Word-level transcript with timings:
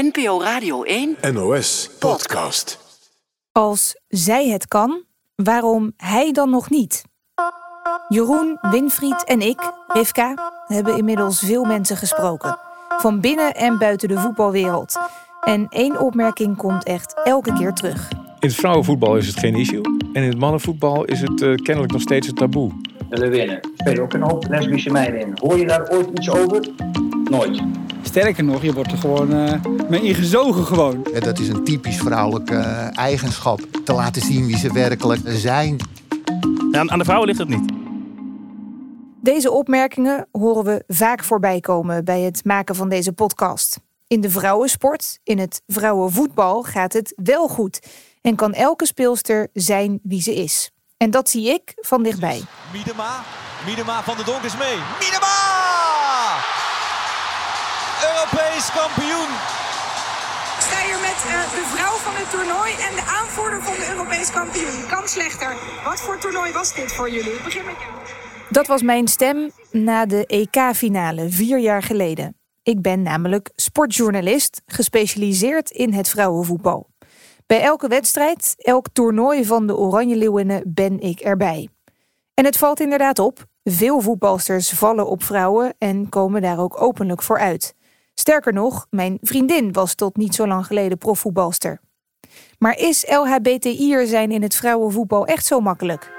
NPO 0.00 0.40
Radio 0.40 0.82
1 0.82 1.16
NOS 1.32 1.90
Podcast. 1.98 2.78
Als 3.52 4.00
zij 4.08 4.48
het 4.48 4.68
kan, 4.68 5.02
waarom 5.34 5.92
hij 5.96 6.32
dan 6.32 6.50
nog 6.50 6.70
niet? 6.70 7.04
Jeroen, 8.08 8.58
Winfried 8.60 9.24
en 9.24 9.40
ik, 9.40 9.72
Rivka, 9.86 10.52
hebben 10.66 10.96
inmiddels 10.96 11.38
veel 11.38 11.64
mensen 11.64 11.96
gesproken. 11.96 12.58
Van 12.88 13.20
binnen 13.20 13.54
en 13.54 13.78
buiten 13.78 14.08
de 14.08 14.18
voetbalwereld. 14.18 14.98
En 15.40 15.66
één 15.68 16.00
opmerking 16.00 16.56
komt 16.56 16.84
echt 16.84 17.20
elke 17.24 17.52
keer 17.52 17.72
terug. 17.72 18.10
In 18.10 18.48
het 18.48 18.54
vrouwenvoetbal 18.54 19.16
is 19.16 19.26
het 19.26 19.38
geen 19.38 19.54
issue. 19.54 19.82
En 20.12 20.22
in 20.22 20.28
het 20.28 20.38
mannenvoetbal 20.38 21.04
is 21.04 21.20
het 21.20 21.42
eh, 21.42 21.54
kennelijk 21.54 21.92
nog 21.92 22.02
steeds 22.02 22.28
een 22.28 22.34
taboe. 22.34 22.72
Willen 23.08 23.30
winnen. 23.30 23.60
Er 23.60 23.70
spelen 23.74 24.02
ook 24.02 24.12
een 24.12 24.22
hoop 24.22 24.48
lesbische 24.48 24.90
meiden 24.90 25.20
in. 25.20 25.32
Hoor 25.34 25.58
je 25.58 25.66
daar 25.66 25.88
ooit 25.90 26.08
iets 26.14 26.30
over? 26.30 26.68
Nooit. 27.30 27.62
Sterker 28.02 28.44
nog, 28.44 28.62
je 28.62 28.72
wordt 28.72 28.92
er 28.92 28.98
gewoon 28.98 29.32
eh, 29.32 29.64
mee 29.88 30.02
ingezogen 30.02 30.64
gewoon. 30.64 31.06
Ja, 31.12 31.20
dat 31.20 31.38
is 31.38 31.48
een 31.48 31.64
typisch 31.64 31.96
vrouwelijke 31.96 32.54
eh, 32.54 32.98
eigenschap. 32.98 33.60
Te 33.84 33.92
laten 33.92 34.22
zien 34.22 34.46
wie 34.46 34.56
ze 34.56 34.72
werkelijk 34.72 35.20
zijn. 35.24 35.76
Aan, 36.72 36.90
aan 36.90 36.98
de 36.98 37.04
vrouwen 37.04 37.28
ligt 37.28 37.38
het 37.38 37.48
niet. 37.48 37.72
Deze 39.20 39.50
opmerkingen 39.50 40.28
horen 40.32 40.64
we 40.64 40.84
vaak 40.86 41.24
voorbij 41.24 41.60
komen 41.60 42.04
bij 42.04 42.20
het 42.20 42.44
maken 42.44 42.74
van 42.74 42.88
deze 42.88 43.12
podcast. 43.12 43.80
In 44.06 44.20
de 44.20 44.30
vrouwensport, 44.30 45.18
in 45.24 45.38
het 45.38 45.62
vrouwenvoetbal 45.66 46.62
gaat 46.62 46.92
het 46.92 47.12
wel 47.16 47.48
goed. 47.48 47.86
En 48.20 48.34
kan 48.34 48.52
elke 48.54 48.86
speelster 48.86 49.48
zijn 49.52 50.00
wie 50.02 50.22
ze 50.22 50.34
is. 50.34 50.72
En 50.98 51.10
dat 51.10 51.28
zie 51.28 51.48
ik 51.48 51.72
van 51.76 52.02
dichtbij. 52.02 52.42
Miedema, 52.72 53.24
Miedema 53.66 54.02
van 54.02 54.16
de 54.16 54.24
Donk 54.24 54.42
is 54.42 54.56
mee. 54.56 54.78
Miedema! 55.00 55.36
Europees 58.10 58.70
kampioen. 58.80 59.30
Ik 60.58 60.64
sta 60.68 60.78
hier 60.86 61.00
met 61.08 61.20
eh, 61.26 61.50
de 61.58 61.64
vrouw 61.74 61.94
van 61.96 62.14
het 62.16 62.30
toernooi 62.30 62.72
en 62.72 62.94
de 62.94 63.02
aanvoerder 63.18 63.62
van 63.62 63.74
de 63.74 63.88
Europees 63.88 64.30
kampioen. 64.30 64.86
Kan 64.88 65.08
slechter. 65.08 65.56
Wat 65.84 66.00
voor 66.00 66.18
toernooi 66.18 66.52
was 66.52 66.74
dit 66.74 66.92
voor 66.92 67.10
jullie? 67.10 67.32
Ik 67.32 67.44
begin 67.44 67.64
met 67.64 67.74
jou. 67.78 67.92
Dat 68.50 68.66
was 68.66 68.82
mijn 68.82 69.08
stem 69.08 69.50
na 69.70 70.06
de 70.06 70.26
EK-finale 70.26 71.30
vier 71.30 71.58
jaar 71.58 71.82
geleden. 71.82 72.36
Ik 72.62 72.82
ben 72.82 73.02
namelijk 73.02 73.50
sportjournalist, 73.54 74.62
gespecialiseerd 74.66 75.70
in 75.70 75.92
het 75.92 76.08
vrouwenvoetbal. 76.08 76.88
Bij 77.48 77.60
elke 77.60 77.88
wedstrijd, 77.88 78.54
elk 78.58 78.86
toernooi 78.92 79.44
van 79.44 79.66
de 79.66 79.76
Oranje 79.76 80.16
Leeuwinnen 80.16 80.62
ben 80.66 81.00
ik 81.00 81.20
erbij. 81.20 81.68
En 82.34 82.44
het 82.44 82.56
valt 82.56 82.80
inderdaad 82.80 83.18
op. 83.18 83.44
Veel 83.64 84.00
voetbalsters 84.00 84.70
vallen 84.70 85.08
op 85.08 85.22
vrouwen 85.22 85.74
en 85.78 86.08
komen 86.08 86.42
daar 86.42 86.58
ook 86.58 86.82
openlijk 86.82 87.22
voor 87.22 87.38
uit. 87.38 87.74
Sterker 88.14 88.52
nog, 88.52 88.86
mijn 88.90 89.18
vriendin 89.20 89.72
was 89.72 89.94
tot 89.94 90.16
niet 90.16 90.34
zo 90.34 90.46
lang 90.46 90.66
geleden 90.66 90.98
profvoetbalster. 90.98 91.80
Maar 92.58 92.78
is 92.78 93.06
LHBTI'er 93.08 94.06
zijn 94.06 94.30
in 94.30 94.42
het 94.42 94.54
vrouwenvoetbal 94.54 95.26
echt 95.26 95.46
zo 95.46 95.60
makkelijk? 95.60 96.12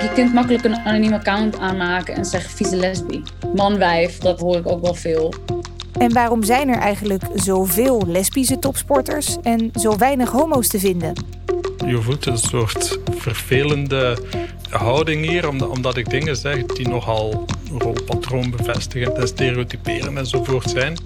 Je 0.00 0.10
kunt 0.14 0.32
makkelijk 0.32 0.64
een 0.64 0.76
anoniem 0.76 1.12
account 1.12 1.58
aanmaken 1.58 2.14
en 2.14 2.24
zeggen 2.24 2.50
vieze 2.50 2.76
lesbi. 2.76 3.22
Man-wijf, 3.54 4.18
dat 4.18 4.40
hoor 4.40 4.56
ik 4.56 4.68
ook 4.68 4.80
wel 4.80 4.94
veel. 4.94 5.34
En 5.98 6.12
waarom 6.12 6.42
zijn 6.42 6.68
er 6.68 6.78
eigenlijk 6.78 7.22
zoveel 7.34 8.02
lesbische 8.06 8.58
topsporters 8.58 9.36
en 9.42 9.70
zo 9.74 9.96
weinig 9.96 10.30
homo's 10.30 10.68
te 10.68 10.78
vinden? 10.78 11.12
Je 11.86 12.02
voelt 12.02 12.26
een 12.26 12.38
soort 12.38 12.98
vervelende 13.10 14.18
houding 14.70 15.26
hier, 15.26 15.48
omdat, 15.48 15.96
ik 15.96 16.10
dingen 16.10 16.36
zeg 16.36 16.66
die 16.66 16.88
nogal 16.88 17.44
rolpatroonbevestigend 17.78 19.16
en 19.16 19.28
stereotyperend 19.28 20.18
enzovoort 20.18 20.70
zijn. 20.70 20.96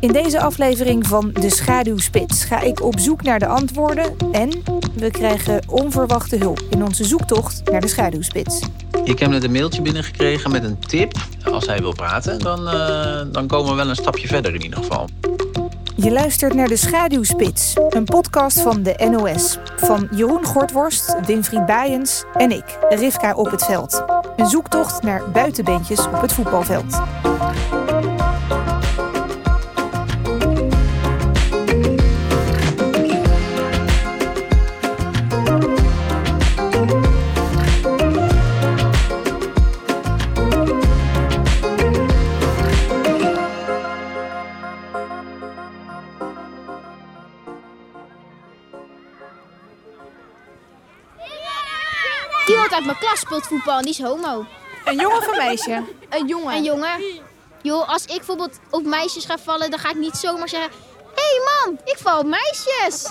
In 0.00 0.12
deze 0.12 0.40
aflevering 0.40 1.06
van 1.06 1.30
De 1.32 1.50
Schaduwspits 1.50 2.44
ga 2.44 2.60
ik 2.60 2.82
op 2.82 2.98
zoek 2.98 3.22
naar 3.22 3.38
de 3.38 3.46
antwoorden 3.46 4.16
en 4.32 4.50
we 4.94 5.10
krijgen 5.10 5.62
onverwachte 5.68 6.36
hulp 6.36 6.62
in 6.70 6.84
onze 6.84 7.04
zoektocht 7.04 7.70
naar 7.70 7.80
de 7.80 7.88
schaduwspits. 7.88 8.60
Ik 9.04 9.18
heb 9.18 9.30
net 9.30 9.44
een 9.44 9.52
mailtje 9.52 9.82
binnengekregen 9.82 10.50
met 10.50 10.64
een 10.64 10.78
tip. 10.78 11.12
Als 11.52 11.66
hij 11.66 11.78
wil 11.78 11.92
praten, 11.92 12.38
dan, 12.38 12.60
uh, 12.60 13.20
dan 13.32 13.46
komen 13.46 13.70
we 13.70 13.76
wel 13.76 13.88
een 13.88 13.96
stapje 13.96 14.28
verder 14.28 14.54
in 14.54 14.62
ieder 14.62 14.78
geval. 14.78 15.08
Je 15.96 16.10
luistert 16.10 16.54
naar 16.54 16.68
De 16.68 16.76
Schaduwspits, 16.76 17.74
een 17.88 18.04
podcast 18.04 18.60
van 18.60 18.82
de 18.82 19.08
NOS. 19.10 19.58
Van 19.76 20.08
Jeroen 20.10 20.44
Gortworst, 20.44 21.16
Winfried 21.26 21.66
Baaiens 21.66 22.24
en 22.32 22.50
ik, 22.50 22.78
Rivka 22.88 23.34
op 23.34 23.50
het 23.50 23.64
veld. 23.64 24.04
Een 24.36 24.46
zoektocht 24.46 25.02
naar 25.02 25.30
buitenbeentjes 25.30 26.06
op 26.06 26.20
het 26.20 26.32
voetbalveld. 26.32 27.02
Iemand 52.46 52.72
uit 52.72 52.84
mijn 52.84 52.98
klas 52.98 53.20
speelt 53.20 53.46
voetbal 53.46 53.76
en 53.76 53.82
die 53.82 53.90
is 53.90 54.02
homo. 54.02 54.44
Een 54.84 54.96
jongen 54.96 55.16
of 55.16 55.26
een 55.26 55.36
meisje? 55.36 55.82
Een 56.08 56.26
jongen. 56.26 56.56
Een 56.56 56.62
jongen. 56.62 57.00
Joh, 57.62 57.88
als 57.88 58.04
ik 58.04 58.16
bijvoorbeeld 58.16 58.58
op 58.70 58.84
meisjes 58.84 59.24
ga 59.24 59.38
vallen, 59.38 59.70
dan 59.70 59.78
ga 59.78 59.90
ik 59.90 59.96
niet 59.96 60.16
zomaar 60.16 60.48
zeggen... 60.48 60.70
Hé 61.14 61.22
hey 61.22 61.40
man, 61.44 61.78
ik 61.84 61.96
val 61.98 62.18
op 62.18 62.26
meisjes. 62.26 63.10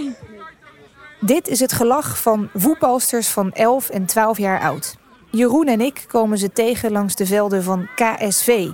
Dit 1.20 1.48
is 1.48 1.60
het 1.60 1.72
gelach 1.72 2.18
van 2.18 2.50
voetbalsters 2.54 3.28
van 3.28 3.52
11 3.52 3.88
en 3.88 4.06
12 4.06 4.38
jaar 4.38 4.60
oud. 4.60 4.96
Jeroen 5.30 5.66
en 5.66 5.80
ik 5.80 6.04
komen 6.08 6.38
ze 6.38 6.52
tegen 6.52 6.92
langs 6.92 7.14
de 7.14 7.26
velden 7.26 7.62
van 7.62 7.88
KSV, 7.94 8.68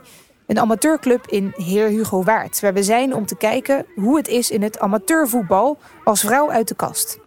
een 0.47 0.59
amateurclub 0.59 1.27
in 1.27 1.53
Heer 1.57 1.89
Hugo 1.89 2.23
Waard, 2.23 2.61
waar 2.61 2.75
we 2.75 2.83
zijn 2.83 3.15
om 3.15 3.27
te 3.27 3.37
kijken 3.37 3.87
hoe 3.95 4.17
het 4.17 4.29
is 4.29 4.51
in 4.51 4.63
het 4.63 4.79
amateurvoetbal 4.79 5.79
als 6.05 6.21
vrouw 6.21 6.51
uit 6.51 6.69
de 6.69 6.75
kast. 6.75 7.19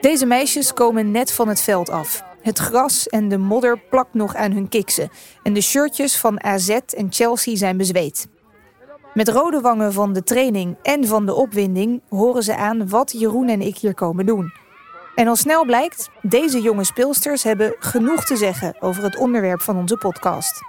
Deze 0.00 0.26
meisjes 0.26 0.72
komen 0.72 1.10
net 1.10 1.32
van 1.32 1.48
het 1.48 1.62
veld 1.62 1.90
af. 1.90 2.22
Het 2.42 2.58
gras 2.58 3.08
en 3.08 3.28
de 3.28 3.38
modder 3.38 3.78
plakt 3.78 4.14
nog 4.14 4.34
aan 4.34 4.52
hun 4.52 4.68
kiksen 4.68 5.10
en 5.42 5.52
de 5.52 5.60
shirtjes 5.60 6.16
van 6.16 6.44
AZ 6.44 6.68
en 6.68 7.06
Chelsea 7.10 7.56
zijn 7.56 7.76
bezweet. 7.76 8.28
Met 9.14 9.28
rode 9.28 9.60
wangen 9.60 9.92
van 9.92 10.12
de 10.12 10.22
training 10.22 10.76
en 10.82 11.06
van 11.06 11.26
de 11.26 11.34
opwinding 11.34 12.02
horen 12.08 12.42
ze 12.42 12.56
aan 12.56 12.88
wat 12.88 13.12
Jeroen 13.18 13.48
en 13.48 13.60
ik 13.60 13.76
hier 13.76 13.94
komen 13.94 14.26
doen. 14.26 14.52
En 15.14 15.28
al 15.28 15.36
snel 15.36 15.64
blijkt, 15.64 16.10
deze 16.22 16.60
jonge 16.60 16.84
speelsters 16.84 17.42
hebben 17.42 17.74
genoeg 17.78 18.24
te 18.24 18.36
zeggen 18.36 18.74
over 18.80 19.02
het 19.02 19.16
onderwerp 19.16 19.60
van 19.60 19.76
onze 19.76 19.96
podcast. 19.96 20.60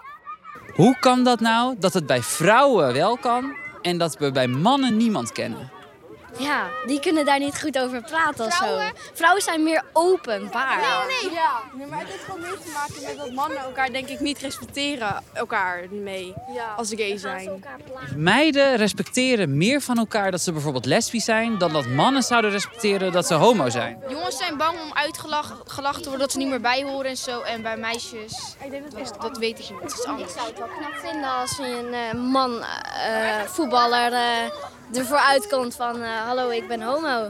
Hoe 0.75 0.97
kan 1.00 1.24
dat 1.24 1.40
nou 1.40 1.75
dat 1.80 1.94
het 1.94 2.06
bij 2.06 2.22
vrouwen 2.22 2.94
wel 2.94 3.18
kan 3.18 3.56
en 3.81 3.97
dat 3.97 4.18
we 4.18 4.31
bij 4.31 4.47
mannen 4.47 4.97
niemand 4.97 5.31
kennen? 5.31 5.81
Ja, 6.38 6.68
die 6.86 7.00
kunnen 7.00 7.25
daar 7.25 7.40
niet 7.40 7.62
goed 7.62 7.80
over 7.80 8.02
praten 8.02 8.46
of 8.46 8.53
zo. 8.53 8.80
Vrouwen 9.14 9.42
zijn 9.42 9.64
meer 9.64 9.84
openbaar. 9.94 10.78
Nee, 10.78 11.22
nee. 11.22 11.34
Ja, 11.34 11.62
nee, 11.74 11.88
maar 11.88 12.00
het 12.00 12.08
heeft 12.08 12.24
gewoon 12.24 12.42
meer 12.42 12.58
te 12.64 12.72
maken 12.74 13.03
met 13.03 13.18
dat 13.18 13.31
mannen 13.31 13.58
elkaar 13.58 13.92
denk 13.92 14.08
ik 14.08 14.19
niet 14.19 14.40
respecteren 14.40 15.24
elkaar 15.34 15.86
mee 15.90 16.34
als 16.78 16.90
ze 16.90 16.97
gay 16.97 17.18
zijn. 17.18 17.64
Meiden 18.16 18.75
respecteren 18.75 19.58
meer 19.58 19.81
van 19.81 19.97
elkaar 19.97 20.31
dat 20.31 20.41
ze 20.41 20.52
bijvoorbeeld 20.52 20.86
lesbisch 20.86 21.25
zijn... 21.25 21.58
dan 21.58 21.74
dat 21.74 21.86
mannen 21.86 22.24
zouden 22.24 22.52
respecteren 22.52 23.12
dat 23.12 23.28
ze 23.28 23.34
homo 23.34 23.70
zijn. 23.70 24.00
Jongens 24.09 24.38
zijn 24.38 24.58
bang 24.58 24.81
om 24.81 24.94
uitgelachen 24.94 26.02
te 26.02 26.09
worden 26.09 26.20
dat 26.20 26.31
ze 26.31 26.38
niet 26.38 26.50
meer 26.50 26.62
bij 26.62 26.84
horen 26.84 27.09
en 27.09 27.18
zo. 27.18 27.41
En 27.41 27.62
bij 27.62 27.78
meisjes, 27.78 28.56
ik 28.64 28.72
denk 28.72 28.91
dat, 28.91 29.08
dat, 29.08 29.22
dat 29.22 29.38
weet 29.38 29.59
ik 29.59 29.70
niet. 29.70 29.81
Het 29.81 30.00
is 30.00 30.06
anders. 30.06 30.31
Ik 30.31 30.38
zou 30.38 30.50
het 30.50 30.58
wel 30.58 30.68
knap 30.68 30.94
vinden 30.94 31.30
als 31.30 31.58
een 31.58 31.94
uh, 31.94 32.31
man, 32.31 32.52
uh, 32.52 33.41
voetballer... 33.41 34.12
Uh, 34.12 34.20
ervoor 34.94 35.18
uitkomt 35.18 35.76
van 35.76 36.02
uh, 36.02 36.22
hallo, 36.26 36.49
ik 36.49 36.67
ben 36.67 36.82
homo. 36.82 37.28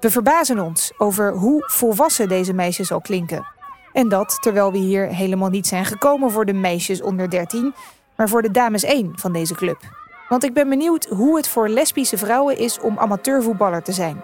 We 0.00 0.10
verbazen 0.10 0.58
ons 0.58 0.92
over 0.98 1.32
hoe 1.32 1.64
volwassen 1.66 2.28
deze 2.28 2.52
meisjes 2.52 2.92
al 2.92 3.00
klinken. 3.00 3.46
En 3.92 4.08
dat 4.08 4.38
terwijl 4.40 4.72
we 4.72 4.78
hier 4.78 5.06
helemaal 5.06 5.48
niet 5.48 5.66
zijn 5.66 5.84
gekomen 5.84 6.30
voor 6.30 6.44
de 6.44 6.52
meisjes 6.52 7.02
onder 7.02 7.30
13, 7.30 7.74
maar 8.16 8.28
voor 8.28 8.42
de 8.42 8.50
dames 8.50 8.82
1 8.82 9.12
van 9.14 9.32
deze 9.32 9.54
club. 9.54 9.78
Want 10.28 10.44
ik 10.44 10.54
ben 10.54 10.68
benieuwd 10.68 11.06
hoe 11.06 11.36
het 11.36 11.48
voor 11.48 11.68
lesbische 11.68 12.18
vrouwen 12.18 12.58
is 12.58 12.80
om 12.80 12.98
amateurvoetballer 12.98 13.82
te 13.82 13.92
zijn. 13.92 14.22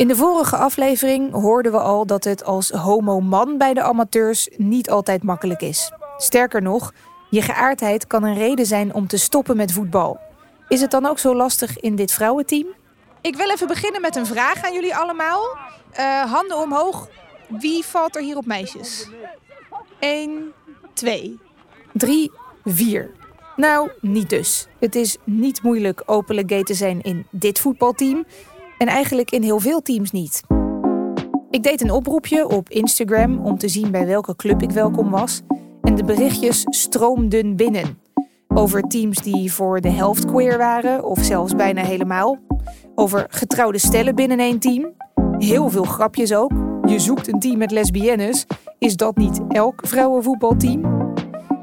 In 0.00 0.08
de 0.08 0.16
vorige 0.16 0.56
aflevering 0.56 1.32
hoorden 1.32 1.72
we 1.72 1.78
al 1.78 2.06
dat 2.06 2.24
het 2.24 2.44
als 2.44 2.70
homo-man 2.70 3.58
bij 3.58 3.74
de 3.74 3.82
amateurs 3.82 4.48
niet 4.56 4.90
altijd 4.90 5.22
makkelijk 5.22 5.60
is. 5.60 5.92
Sterker 6.16 6.62
nog, 6.62 6.92
je 7.30 7.42
geaardheid 7.42 8.06
kan 8.06 8.22
een 8.22 8.38
reden 8.38 8.66
zijn 8.66 8.94
om 8.94 9.06
te 9.06 9.16
stoppen 9.16 9.56
met 9.56 9.72
voetbal. 9.72 10.20
Is 10.68 10.80
het 10.80 10.90
dan 10.90 11.06
ook 11.06 11.18
zo 11.18 11.34
lastig 11.34 11.78
in 11.78 11.96
dit 11.96 12.12
vrouwenteam? 12.12 12.66
Ik 13.20 13.36
wil 13.36 13.50
even 13.50 13.66
beginnen 13.66 14.00
met 14.00 14.16
een 14.16 14.26
vraag 14.26 14.64
aan 14.64 14.72
jullie 14.72 14.96
allemaal. 14.96 15.56
Uh, 15.98 16.32
handen 16.32 16.58
omhoog. 16.58 17.08
Wie 17.48 17.84
valt 17.84 18.16
er 18.16 18.22
hier 18.22 18.36
op 18.36 18.46
meisjes? 18.46 19.08
1, 19.98 20.52
2, 20.94 21.38
3, 21.92 22.32
4. 22.64 23.10
Nou, 23.56 23.90
niet 24.00 24.30
dus. 24.30 24.66
Het 24.78 24.94
is 24.94 25.16
niet 25.24 25.62
moeilijk 25.62 26.02
openlijk 26.06 26.50
gay 26.50 26.62
te 26.62 26.74
zijn 26.74 27.02
in 27.02 27.26
dit 27.30 27.58
voetbalteam. 27.58 28.24
En 28.80 28.86
eigenlijk 28.86 29.30
in 29.30 29.42
heel 29.42 29.58
veel 29.58 29.82
teams 29.82 30.10
niet. 30.10 30.42
Ik 31.50 31.62
deed 31.62 31.80
een 31.80 31.90
oproepje 31.90 32.48
op 32.48 32.68
Instagram 32.68 33.38
om 33.38 33.58
te 33.58 33.68
zien 33.68 33.90
bij 33.90 34.06
welke 34.06 34.36
club 34.36 34.62
ik 34.62 34.70
welkom 34.70 35.10
was. 35.10 35.40
En 35.82 35.94
de 35.94 36.04
berichtjes 36.04 36.64
stroomden 36.68 37.56
binnen. 37.56 37.98
Over 38.48 38.82
teams 38.82 39.22
die 39.22 39.52
voor 39.52 39.80
de 39.80 39.88
helft 39.88 40.24
queer 40.24 40.58
waren, 40.58 41.04
of 41.04 41.24
zelfs 41.24 41.54
bijna 41.54 41.82
helemaal. 41.82 42.38
Over 42.94 43.26
getrouwde 43.28 43.78
stellen 43.78 44.14
binnen 44.14 44.38
één 44.38 44.58
team. 44.58 44.92
Heel 45.38 45.68
veel 45.68 45.84
grapjes 45.84 46.34
ook. 46.34 46.52
Je 46.86 46.98
zoekt 46.98 47.28
een 47.28 47.40
team 47.40 47.58
met 47.58 47.70
lesbiennes. 47.70 48.46
Is 48.78 48.96
dat 48.96 49.16
niet 49.16 49.40
elk 49.48 49.80
vrouwenvoetbalteam? 49.86 50.99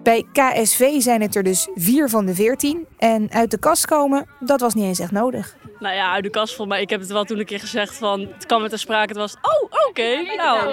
Bij 0.07 0.25
KSV 0.31 1.01
zijn 1.01 1.21
het 1.21 1.35
er 1.35 1.43
dus 1.43 1.67
vier 1.75 2.09
van 2.09 2.25
de 2.25 2.35
veertien. 2.35 2.85
En 2.97 3.31
uit 3.31 3.51
de 3.51 3.59
kast 3.59 3.85
komen, 3.85 4.25
dat 4.39 4.59
was 4.59 4.73
niet 4.73 4.83
eens 4.83 4.99
echt 4.99 5.11
nodig. 5.11 5.55
Nou 5.79 5.95
ja, 5.95 6.11
uit 6.11 6.23
de 6.23 6.29
kast 6.29 6.55
voor 6.55 6.67
mij. 6.67 6.81
Ik 6.81 6.89
heb 6.89 6.99
het 6.99 7.09
wel 7.09 7.23
toen 7.23 7.39
een 7.39 7.45
keer 7.45 7.59
gezegd 7.59 7.95
van, 7.95 8.19
het 8.19 8.45
kwam 8.45 8.61
met 8.61 8.71
de 8.71 8.77
sprake. 8.77 9.07
Het 9.07 9.17
was, 9.17 9.35
oh, 9.41 9.87
oké, 9.87 10.21
nou, 10.37 10.69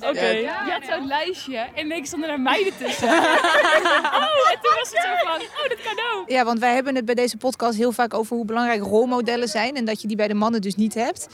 oké. 0.00 0.26
Je 0.26 0.70
had 0.70 0.82
zo'n 0.90 1.06
lijstje 1.06 1.56
en 1.56 1.84
ineens 1.84 2.08
stonden 2.08 2.30
er 2.30 2.40
meiden 2.40 2.72
tussen. 2.78 3.08
oh, 3.08 4.50
en 4.50 4.58
toen 4.62 4.74
was 4.78 4.90
het 4.90 5.02
zo 5.02 5.28
van, 5.28 5.40
oh, 5.40 5.68
dat 5.68 5.80
kan 5.82 6.04
ook. 6.14 6.30
Ja, 6.30 6.44
want 6.44 6.58
wij 6.58 6.74
hebben 6.74 6.94
het 6.94 7.04
bij 7.04 7.14
deze 7.14 7.36
podcast 7.36 7.78
heel 7.78 7.92
vaak 7.92 8.14
over 8.14 8.36
hoe 8.36 8.44
belangrijk 8.44 8.82
rolmodellen 8.82 9.48
zijn. 9.48 9.76
En 9.76 9.84
dat 9.84 10.02
je 10.02 10.08
die 10.08 10.16
bij 10.16 10.28
de 10.28 10.34
mannen 10.34 10.60
dus 10.60 10.74
niet 10.74 10.94
hebt. 10.94 11.28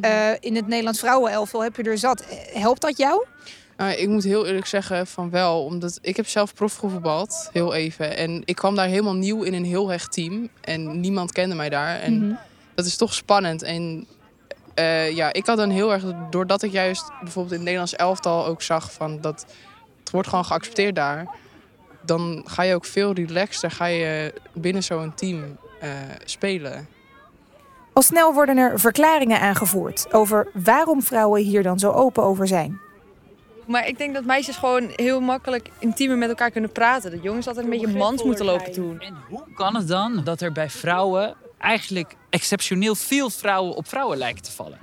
Uh, 0.00 0.30
in 0.40 0.56
het 0.56 0.66
Nederlands 0.66 0.98
vrouwenelftal 0.98 1.62
heb 1.62 1.76
je 1.76 1.82
er 1.82 1.98
zat. 1.98 2.24
Helpt 2.52 2.80
dat 2.80 2.96
jou? 2.96 3.24
Uh, 3.80 4.00
ik 4.00 4.08
moet 4.08 4.24
heel 4.24 4.46
eerlijk 4.46 4.66
zeggen 4.66 5.06
van 5.06 5.30
wel, 5.30 5.64
omdat 5.64 5.98
ik 6.02 6.16
heb 6.16 6.26
zelf 6.28 6.54
profgevoetbald, 6.54 7.48
heel 7.52 7.74
even. 7.74 8.16
En 8.16 8.42
ik 8.44 8.56
kwam 8.56 8.74
daar 8.74 8.86
helemaal 8.88 9.14
nieuw 9.14 9.42
in 9.42 9.54
een 9.54 9.64
heel 9.64 9.88
hecht 9.88 10.12
team. 10.12 10.48
En 10.60 11.00
niemand 11.00 11.32
kende 11.32 11.54
mij 11.54 11.68
daar. 11.68 12.00
En 12.00 12.26
Mhm. 12.26 12.34
dat 12.74 12.84
is 12.86 12.96
toch 12.96 13.14
spannend. 13.14 13.62
En 13.62 14.06
eh, 14.74 15.10
ja, 15.10 15.32
ik 15.32 15.46
had 15.46 15.56
dan 15.56 15.70
heel 15.70 15.92
erg, 15.92 16.04
doordat 16.30 16.62
ik 16.62 16.72
juist 16.72 17.10
bijvoorbeeld 17.20 17.46
in 17.46 17.52
het 17.52 17.64
Nederlands 17.64 17.94
elftal 17.96 18.46
ook 18.46 18.62
zag 18.62 18.92
van 18.92 19.20
dat 19.20 19.46
het 20.00 20.10
wordt 20.10 20.28
gewoon 20.28 20.44
geaccepteerd 20.44 20.94
daar. 20.94 21.28
Dan 22.04 22.42
ga 22.46 22.62
je 22.62 22.74
ook 22.74 22.84
veel 22.84 23.12
relaxter 23.12 23.70
ga 23.70 23.86
je 23.86 24.34
binnen 24.52 24.82
zo'n 24.82 25.14
team 25.14 25.56
eh, 25.80 25.88
spelen. 26.24 26.88
Al 27.92 28.02
snel 28.02 28.34
worden 28.34 28.56
er 28.56 28.80
verklaringen 28.80 29.40
aangevoerd 29.40 30.12
over 30.12 30.48
waarom 30.54 31.02
vrouwen 31.02 31.42
hier 31.42 31.62
dan 31.62 31.78
zo 31.78 31.90
open 31.90 32.22
over 32.22 32.46
zijn. 32.46 32.80
Maar 33.70 33.86
ik 33.86 33.98
denk 33.98 34.14
dat 34.14 34.24
meisjes 34.24 34.56
gewoon 34.56 34.92
heel 34.96 35.20
makkelijk 35.20 35.68
intiemer 35.78 36.18
met 36.18 36.28
elkaar 36.28 36.50
kunnen 36.50 36.72
praten. 36.72 37.10
Dat 37.10 37.22
jongens 37.22 37.46
altijd 37.46 37.64
een 37.64 37.70
beetje 37.70 37.98
mans 37.98 38.22
moeten 38.22 38.44
lopen 38.44 38.72
doen. 38.72 39.02
Hoe 39.28 39.52
kan 39.54 39.76
het 39.76 39.88
dan 39.88 40.24
dat 40.24 40.40
er 40.40 40.52
bij 40.52 40.70
vrouwen 40.70 41.34
eigenlijk 41.58 42.14
exceptioneel 42.30 42.94
veel 42.94 43.30
vrouwen 43.30 43.74
op 43.74 43.88
vrouwen 43.88 44.18
lijken 44.18 44.42
te 44.42 44.52
vallen? 44.52 44.78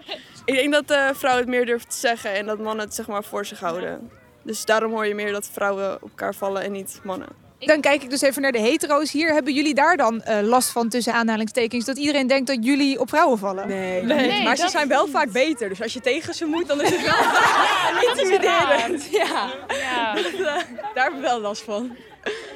Ik 0.45 0.53
denk 0.53 0.73
dat 0.73 0.91
uh, 0.91 1.09
vrouwen 1.13 1.43
het 1.43 1.51
meer 1.53 1.65
durven 1.65 1.89
te 1.89 1.97
zeggen 1.97 2.33
en 2.33 2.45
dat 2.45 2.59
mannen 2.59 2.85
het 2.85 2.95
zeg 2.95 3.07
maar 3.07 3.23
voor 3.23 3.45
zich 3.45 3.59
houden. 3.59 4.09
Dus 4.43 4.65
daarom 4.65 4.91
hoor 4.91 5.05
je 5.05 5.15
meer 5.15 5.31
dat 5.31 5.49
vrouwen 5.53 5.95
op 5.95 6.09
elkaar 6.09 6.35
vallen 6.35 6.61
en 6.61 6.71
niet 6.71 6.99
mannen. 7.03 7.46
Dan 7.59 7.81
kijk 7.81 8.03
ik 8.03 8.09
dus 8.09 8.21
even 8.21 8.41
naar 8.41 8.51
de 8.51 8.59
hetero's 8.59 9.11
hier. 9.11 9.33
Hebben 9.33 9.53
jullie 9.53 9.73
daar 9.73 9.97
dan 9.97 10.21
uh, 10.27 10.39
last 10.41 10.69
van 10.69 10.89
tussen 10.89 11.13
aanhalingstekens? 11.13 11.85
Dat 11.85 11.97
iedereen 11.97 12.27
denkt 12.27 12.47
dat 12.47 12.57
jullie 12.61 12.99
op 12.99 13.09
vrouwen 13.09 13.37
vallen? 13.37 13.67
Nee, 13.67 14.03
nee, 14.03 14.27
nee 14.27 14.43
maar 14.43 14.55
ze 14.55 14.69
zijn 14.69 14.87
wel 14.87 15.07
vaak 15.07 15.31
beter. 15.31 15.69
Dus 15.69 15.81
als 15.81 15.93
je 15.93 15.99
tegen 15.99 16.33
ze 16.33 16.45
moet, 16.45 16.67
dan 16.67 16.81
is 16.81 16.89
het 16.89 17.01
wel 17.11 18.09
intimiderend. 18.09 19.07
Ja, 19.11 19.53
ja. 19.67 20.13
daar 20.93 21.03
hebben 21.03 21.21
we 21.21 21.27
wel 21.27 21.39
last 21.39 21.61
van. 21.61 21.95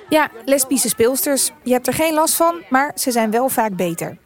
Ja, 0.09 0.30
lesbische 0.45 0.89
speelsters. 0.89 1.51
Je 1.63 1.71
hebt 1.71 1.88
er 1.88 1.94
geen 1.94 2.13
last 2.13 2.33
van, 2.33 2.62
maar 2.69 2.92
ze 2.95 3.12
zijn 3.12 3.31
wel 3.31 3.50
vaak 3.50 3.75
beter. 3.75 4.18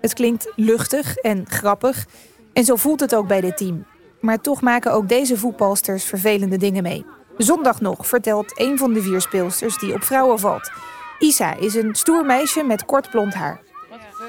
Het 0.00 0.14
klinkt 0.14 0.52
luchtig 0.56 1.16
en 1.16 1.44
grappig. 1.48 2.06
En 2.52 2.64
zo 2.64 2.76
voelt 2.76 3.00
het 3.00 3.14
ook 3.14 3.26
bij 3.26 3.40
dit 3.40 3.56
team. 3.56 3.86
Maar 4.20 4.40
toch 4.40 4.60
maken 4.60 4.92
ook 4.92 5.08
deze 5.08 5.36
voetbalsters 5.36 6.04
vervelende 6.04 6.56
dingen 6.56 6.82
mee. 6.82 7.04
Zondag 7.42 7.80
nog 7.80 8.06
vertelt 8.06 8.60
een 8.60 8.78
van 8.78 8.92
de 8.92 9.02
vier 9.02 9.20
speelsters 9.20 9.78
die 9.78 9.94
op 9.94 10.02
vrouwen 10.02 10.38
valt. 10.38 10.70
Isa 11.18 11.54
is 11.54 11.74
een 11.74 11.94
stoer 11.94 12.26
meisje 12.26 12.62
met 12.62 12.84
kort 12.84 13.10
blond 13.10 13.34
haar. 13.34 13.60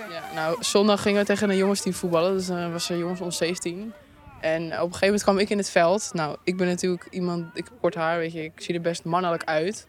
Ja, 0.10 0.24
nou, 0.36 0.58
zondag 0.60 1.02
gingen 1.02 1.19
we 1.19 1.25
tegen 1.25 1.50
een 1.50 1.58
jongensteam 1.58 1.96
voetballen. 1.96 2.34
Dus 2.34 2.50
uh, 2.50 2.72
was 2.72 2.90
er 2.90 2.98
jongens 2.98 3.22
om 3.22 3.31
17. 3.31 3.94
En 4.42 4.63
op 4.63 4.69
een 4.69 4.78
gegeven 4.81 5.06
moment 5.06 5.24
kwam 5.24 5.38
ik 5.38 5.50
in 5.50 5.58
het 5.58 5.69
veld. 5.69 6.10
Nou, 6.13 6.38
ik 6.44 6.58
ben 6.58 6.68
natuurlijk 6.68 7.08
iemand, 7.10 7.46
ik 7.54 7.63
heb 7.63 7.74
kort 7.81 7.96
haar, 7.96 8.18
weet 8.18 8.34
je, 8.34 8.44
ik 8.44 8.52
zie 8.56 8.75
er 8.75 8.81
best 8.81 9.04
mannelijk 9.04 9.44
uit. 9.44 9.88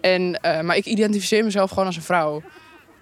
En, 0.00 0.40
uh, 0.42 0.60
maar 0.60 0.76
ik 0.76 0.84
identificeer 0.84 1.44
mezelf 1.44 1.70
gewoon 1.70 1.86
als 1.86 1.96
een 1.96 2.02
vrouw. 2.02 2.42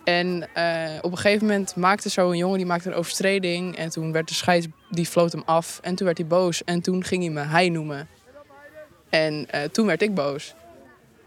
En 0.04 0.48
uh, 0.56 0.98
op 1.00 1.10
een 1.10 1.18
gegeven 1.18 1.46
moment 1.46 1.76
maakte 1.76 2.10
zo 2.10 2.30
een 2.30 2.36
jongen 2.36 2.56
die 2.56 2.66
maakte 2.66 2.88
een 2.88 2.94
overtreding. 2.94 3.76
En 3.76 3.88
toen 3.90 4.12
werd 4.12 4.28
de 4.28 4.34
scheids, 4.34 4.66
die 4.90 5.06
floot 5.06 5.32
hem 5.32 5.42
af. 5.44 5.78
En 5.82 5.94
toen 5.94 6.06
werd 6.06 6.18
hij 6.18 6.26
boos. 6.26 6.64
En 6.64 6.80
toen 6.80 7.04
ging 7.04 7.22
hij 7.22 7.32
me 7.32 7.40
hij 7.40 7.68
noemen. 7.68 8.08
En 9.14 9.46
uh, 9.54 9.62
toen 9.62 9.86
werd 9.86 10.02
ik 10.02 10.14
boos. 10.14 10.54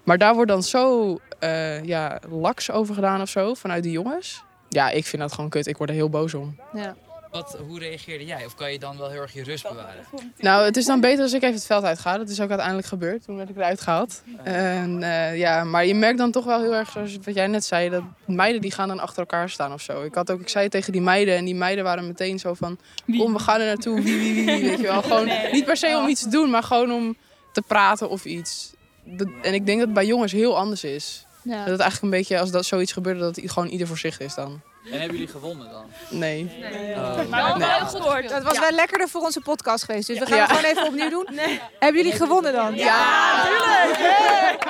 Maar 0.04 0.18
daar 0.18 0.34
wordt 0.34 0.52
dan 0.52 0.64
zo 0.64 1.18
uh, 1.44 1.84
ja, 1.84 2.20
laks 2.30 2.72
over 2.72 2.96
gedaan 2.96 3.22
of 3.22 3.30
zo, 3.30 3.54
vanuit 3.54 3.84
die 3.84 3.92
jongens. 3.92 4.44
Ja, 4.70 4.90
ik 4.90 5.06
vind 5.06 5.22
dat 5.22 5.34
gewoon 5.34 5.50
kut. 5.50 5.68
Ik 5.68 5.78
word 5.78 5.90
er 5.90 5.96
heel 5.96 6.10
boos 6.10 6.34
om. 6.34 6.56
Ja. 6.74 6.96
Wat, 7.32 7.58
hoe 7.68 7.80
reageerde 7.80 8.26
jij? 8.26 8.46
Of 8.46 8.56
kan 8.56 8.72
je 8.72 8.80
dan 8.80 8.98
wel 8.98 9.10
heel 9.10 9.22
erg 9.22 9.34
je 9.34 9.44
rust 9.44 9.70
bewaren? 9.70 10.06
Nou, 10.38 10.66
het 10.66 10.78
is 10.78 10.86
dan 10.86 11.02
beter 11.02 11.24
als 11.24 11.34
ik 11.34 11.42
even 11.42 11.56
het 11.56 11.66
veld 11.66 11.84
uitga. 11.84 12.18
Dat 12.18 12.30
is 12.30 12.42
ook 12.42 12.50
uiteindelijk 12.50 12.88
gebeurd. 12.88 13.24
Toen 13.24 13.38
werd 13.38 13.50
ik 13.50 13.56
eruit 13.56 13.82
gehaald. 13.82 14.24
En, 14.44 15.02
uh, 15.02 15.38
ja, 15.38 15.64
maar 15.64 15.86
je 15.86 15.96
merkt 15.96 16.18
dan 16.18 16.32
toch 16.32 16.46
wel 16.46 16.62
heel 16.62 16.76
erg, 16.76 16.90
zoals 16.90 17.18
wat 17.24 17.36
jij 17.36 17.48
net 17.48 17.66
zei, 17.66 17.90
dat 17.90 18.04
meiden 18.26 18.62
die 18.62 18.72
gaan 18.72 18.88
dan 18.88 19.00
achter 19.00 19.20
elkaar 19.20 19.50
staan 19.50 19.74
of 19.74 19.82
zo. 19.82 20.04
Ik, 20.04 20.16
had 20.16 20.32
ook, 20.32 20.42
ik 20.42 20.50
zei 20.50 20.70
tegen 20.70 20.92
die 20.92 21.02
meiden 21.02 21.36
en 21.36 21.46
die 21.46 21.56
meiden 21.56 21.84
waren 21.84 22.08
meteen 22.08 22.40
zo 22.40 22.54
van, 22.54 22.80
kom 23.18 23.34
we 23.34 23.40
gaan 23.40 23.60
er 23.60 23.66
naartoe, 23.66 24.02
wie, 24.02 24.20
wie, 24.20 24.46
wie, 24.46 24.70
weet 24.70 24.80
je 24.80 24.88
wel. 24.88 25.02
Gewoon, 25.02 25.30
niet 25.52 25.66
per 25.66 25.78
se 25.78 25.98
om 26.02 26.08
iets 26.08 26.24
te 26.24 26.30
doen, 26.30 26.50
maar 26.50 26.64
gewoon 26.64 26.92
om 26.92 27.18
te 27.58 27.64
praten 27.68 28.10
of 28.10 28.26
iets. 28.26 28.72
Dat, 29.04 29.28
en 29.42 29.54
ik 29.54 29.66
denk 29.66 29.78
dat 29.78 29.88
het 29.88 29.94
bij 29.94 30.06
jongens 30.06 30.32
heel 30.32 30.58
anders 30.58 30.84
is. 30.84 31.26
Ja. 31.42 31.58
Dat 31.58 31.70
het 31.70 31.80
eigenlijk 31.80 32.02
een 32.02 32.20
beetje, 32.20 32.40
als 32.40 32.52
dat 32.52 32.66
zoiets 32.66 32.92
gebeurt, 32.92 33.20
dat 33.20 33.36
het 33.36 33.52
gewoon 33.52 33.70
ieder 33.70 33.88
voor 33.88 33.98
zich 33.98 34.20
is 34.20 34.34
dan. 34.34 34.62
En 34.92 35.00
hebben 35.00 35.18
jullie 35.18 35.28
gewonnen 35.32 35.72
dan? 35.72 35.86
Nee. 36.10 36.52
nee. 36.60 36.90
Uh, 36.90 37.28
maar 37.30 37.58
nee. 37.58 37.70
Gehoord. 37.70 38.30
Dat 38.30 38.44
was 38.44 38.54
ja. 38.54 38.60
wel 38.60 38.72
lekkerder 38.72 39.10
voor 39.10 39.22
onze 39.22 39.42
podcast 39.42 39.84
geweest. 39.84 40.08
Dus 40.08 40.20
we 40.20 40.26
gaan 40.26 40.38
ja. 40.38 40.46
het 40.46 40.58
gewoon 40.58 40.72
even 40.72 40.86
opnieuw 40.86 41.10
doen. 41.10 41.28
Nee. 41.32 41.60
Hebben 41.80 42.04
jullie 42.04 42.18
gewonnen 42.18 42.54
dan? 42.54 42.76
Ja, 42.76 43.44
natuurlijk! 43.44 44.66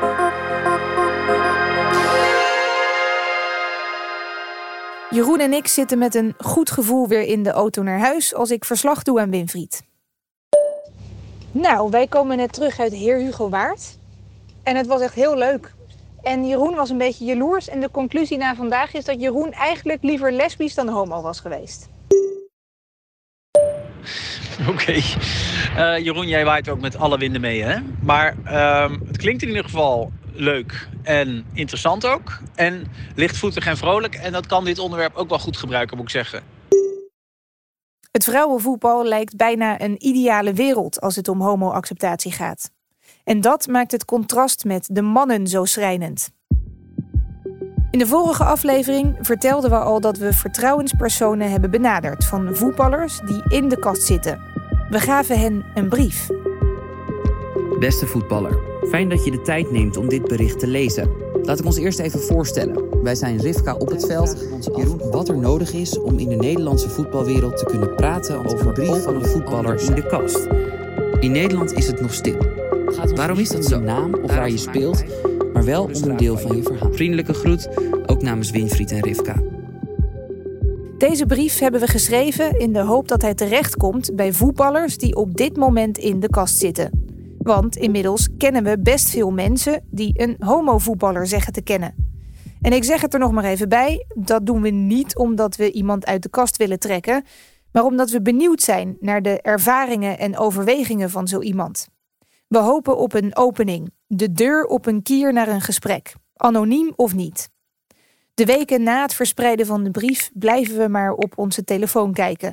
Jeroen 5.14 5.40
en 5.40 5.52
ik 5.52 5.66
zitten 5.66 5.98
met 5.98 6.14
een 6.14 6.34
goed 6.38 6.70
gevoel 6.70 7.08
weer 7.08 7.22
in 7.22 7.42
de 7.42 7.50
auto 7.50 7.82
naar 7.82 7.98
huis 7.98 8.34
als 8.34 8.50
ik 8.50 8.64
verslag 8.64 9.02
doe 9.02 9.20
aan 9.20 9.30
Winfried. 9.30 9.82
Nou, 11.52 11.90
wij 11.90 12.06
komen 12.06 12.36
net 12.36 12.52
terug 12.52 12.80
uit 12.80 12.92
Heer 12.92 13.18
Hugo 13.18 13.48
Waard. 13.48 13.98
En 14.62 14.76
het 14.76 14.86
was 14.86 15.00
echt 15.00 15.14
heel 15.14 15.36
leuk. 15.36 15.74
En 16.22 16.46
Jeroen 16.46 16.74
was 16.74 16.90
een 16.90 16.98
beetje 16.98 17.24
jaloers. 17.24 17.68
En 17.68 17.80
de 17.80 17.90
conclusie 17.90 18.38
na 18.38 18.54
vandaag 18.54 18.94
is 18.94 19.04
dat 19.04 19.20
Jeroen 19.20 19.52
eigenlijk 19.52 20.02
liever 20.02 20.32
lesbisch 20.32 20.74
dan 20.74 20.88
homo 20.88 21.22
was 21.22 21.40
geweest. 21.40 21.88
Oké. 24.68 24.70
Okay. 24.70 25.02
Uh, 25.76 26.04
Jeroen, 26.04 26.28
jij 26.28 26.44
waait 26.44 26.68
ook 26.68 26.80
met 26.80 26.96
alle 26.96 27.18
winden 27.18 27.40
mee, 27.40 27.62
hè? 27.62 27.76
Maar 28.02 28.36
uh, 28.44 28.90
het 29.06 29.16
klinkt 29.16 29.42
in 29.42 29.48
ieder 29.48 29.64
geval 29.64 30.12
leuk 30.34 30.88
en 31.02 31.46
interessant 31.52 32.06
ook. 32.06 32.38
En 32.54 32.86
lichtvoetig 33.14 33.66
en 33.66 33.76
vrolijk. 33.76 34.14
En 34.14 34.32
dat 34.32 34.46
kan 34.46 34.64
dit 34.64 34.78
onderwerp 34.78 35.14
ook 35.14 35.28
wel 35.28 35.38
goed 35.38 35.56
gebruiken, 35.56 35.96
moet 35.96 36.06
ik 36.06 36.12
zeggen. 36.12 36.42
Het 38.10 38.24
vrouwenvoetbal 38.24 39.04
lijkt 39.04 39.36
bijna 39.36 39.80
een 39.80 40.06
ideale 40.06 40.52
wereld 40.52 41.00
als 41.00 41.16
het 41.16 41.28
om 41.28 41.40
homo-acceptatie 41.40 42.32
gaat. 42.32 42.70
En 43.24 43.40
dat 43.40 43.66
maakt 43.66 43.92
het 43.92 44.04
contrast 44.04 44.64
met 44.64 44.88
de 44.92 45.02
mannen 45.02 45.46
zo 45.46 45.64
schrijnend. 45.64 46.30
In 47.90 47.98
de 47.98 48.06
vorige 48.06 48.44
aflevering 48.44 49.16
vertelden 49.20 49.70
we 49.70 49.78
al 49.78 50.00
dat 50.00 50.18
we 50.18 50.32
vertrouwenspersonen 50.32 51.50
hebben 51.50 51.70
benaderd 51.70 52.24
van 52.24 52.56
voetballers 52.56 53.20
die 53.20 53.42
in 53.48 53.68
de 53.68 53.78
kast 53.78 54.02
zitten. 54.02 54.40
We 54.90 55.00
gaven 55.00 55.40
hen 55.40 55.64
een 55.74 55.88
brief. 55.88 56.26
Beste 57.78 58.06
voetballer, 58.06 58.58
fijn 58.88 59.08
dat 59.08 59.24
je 59.24 59.30
de 59.30 59.40
tijd 59.40 59.70
neemt 59.70 59.96
om 59.96 60.08
dit 60.08 60.28
bericht 60.28 60.58
te 60.58 60.66
lezen. 60.66 61.10
Laat 61.42 61.58
ik 61.58 61.64
ons 61.64 61.76
eerst 61.76 61.98
even 61.98 62.20
voorstellen. 62.20 63.02
Wij 63.02 63.14
zijn 63.14 63.40
Rivka 63.40 63.74
op 63.74 63.88
het 63.88 64.06
veld. 64.06 64.46
Jeroen, 64.76 65.10
wat 65.10 65.28
er 65.28 65.38
nodig 65.38 65.72
is 65.72 65.98
om 65.98 66.18
in 66.18 66.28
de 66.28 66.36
Nederlandse 66.36 66.88
voetbalwereld 66.88 67.56
te 67.56 67.64
kunnen 67.64 67.94
praten 67.94 68.44
over 68.44 68.66
een 68.66 68.72
brief 68.72 69.02
van 69.02 69.14
een 69.14 69.26
voetballer 69.26 69.82
in 69.82 69.94
de 69.94 70.06
kast. 70.06 70.48
In 71.20 71.32
Nederland 71.32 71.72
is 71.72 71.86
het 71.86 72.00
nog 72.00 72.14
stil. 72.14 72.36
Waarom 73.14 73.38
is 73.38 73.48
dat 73.48 73.64
zo? 73.64 73.80
naam 73.80 74.14
of 74.14 74.34
waar 74.34 74.50
je 74.50 74.56
speelt, 74.56 75.04
maar 75.52 75.64
wel 75.64 75.84
onderdeel 75.84 76.38
van 76.38 76.56
je 76.56 76.62
verhaal. 76.62 76.92
Vriendelijke 76.92 77.34
groet, 77.34 77.68
ook 78.06 78.22
namens 78.22 78.50
Winfried 78.50 78.90
en 78.90 79.00
Rivka. 79.00 79.42
Deze 80.98 81.26
brief 81.26 81.58
hebben 81.58 81.80
we 81.80 81.86
geschreven 81.86 82.58
in 82.58 82.72
de 82.72 82.82
hoop 82.82 83.08
dat 83.08 83.22
hij 83.22 83.34
terechtkomt 83.34 84.16
bij 84.16 84.32
voetballers 84.32 84.96
die 84.96 85.16
op 85.16 85.36
dit 85.36 85.56
moment 85.56 85.98
in 85.98 86.20
de 86.20 86.28
kast 86.28 86.58
zitten. 86.58 87.03
Want 87.44 87.76
inmiddels 87.76 88.28
kennen 88.38 88.64
we 88.64 88.78
best 88.78 89.10
veel 89.10 89.30
mensen 89.30 89.84
die 89.90 90.20
een 90.20 90.36
homovoetballer 90.38 91.26
zeggen 91.26 91.52
te 91.52 91.62
kennen. 91.62 91.94
En 92.60 92.72
ik 92.72 92.84
zeg 92.84 93.00
het 93.00 93.14
er 93.14 93.20
nog 93.20 93.32
maar 93.32 93.44
even 93.44 93.68
bij: 93.68 94.06
dat 94.14 94.46
doen 94.46 94.60
we 94.60 94.70
niet 94.70 95.16
omdat 95.16 95.56
we 95.56 95.72
iemand 95.72 96.06
uit 96.06 96.22
de 96.22 96.28
kast 96.28 96.56
willen 96.56 96.78
trekken, 96.78 97.24
maar 97.72 97.84
omdat 97.84 98.10
we 98.10 98.22
benieuwd 98.22 98.62
zijn 98.62 98.96
naar 99.00 99.22
de 99.22 99.40
ervaringen 99.40 100.18
en 100.18 100.38
overwegingen 100.38 101.10
van 101.10 101.28
zo 101.28 101.40
iemand. 101.40 101.88
We 102.48 102.58
hopen 102.58 102.96
op 102.96 103.14
een 103.14 103.36
opening, 103.36 103.90
de 104.06 104.32
deur 104.32 104.64
op 104.64 104.86
een 104.86 105.02
kier 105.02 105.32
naar 105.32 105.48
een 105.48 105.60
gesprek, 105.60 106.14
anoniem 106.36 106.92
of 106.96 107.14
niet. 107.14 107.50
De 108.34 108.44
weken 108.44 108.82
na 108.82 109.02
het 109.02 109.14
verspreiden 109.14 109.66
van 109.66 109.84
de 109.84 109.90
brief 109.90 110.30
blijven 110.34 110.78
we 110.78 110.88
maar 110.88 111.12
op 111.12 111.38
onze 111.38 111.64
telefoon 111.64 112.12
kijken, 112.12 112.52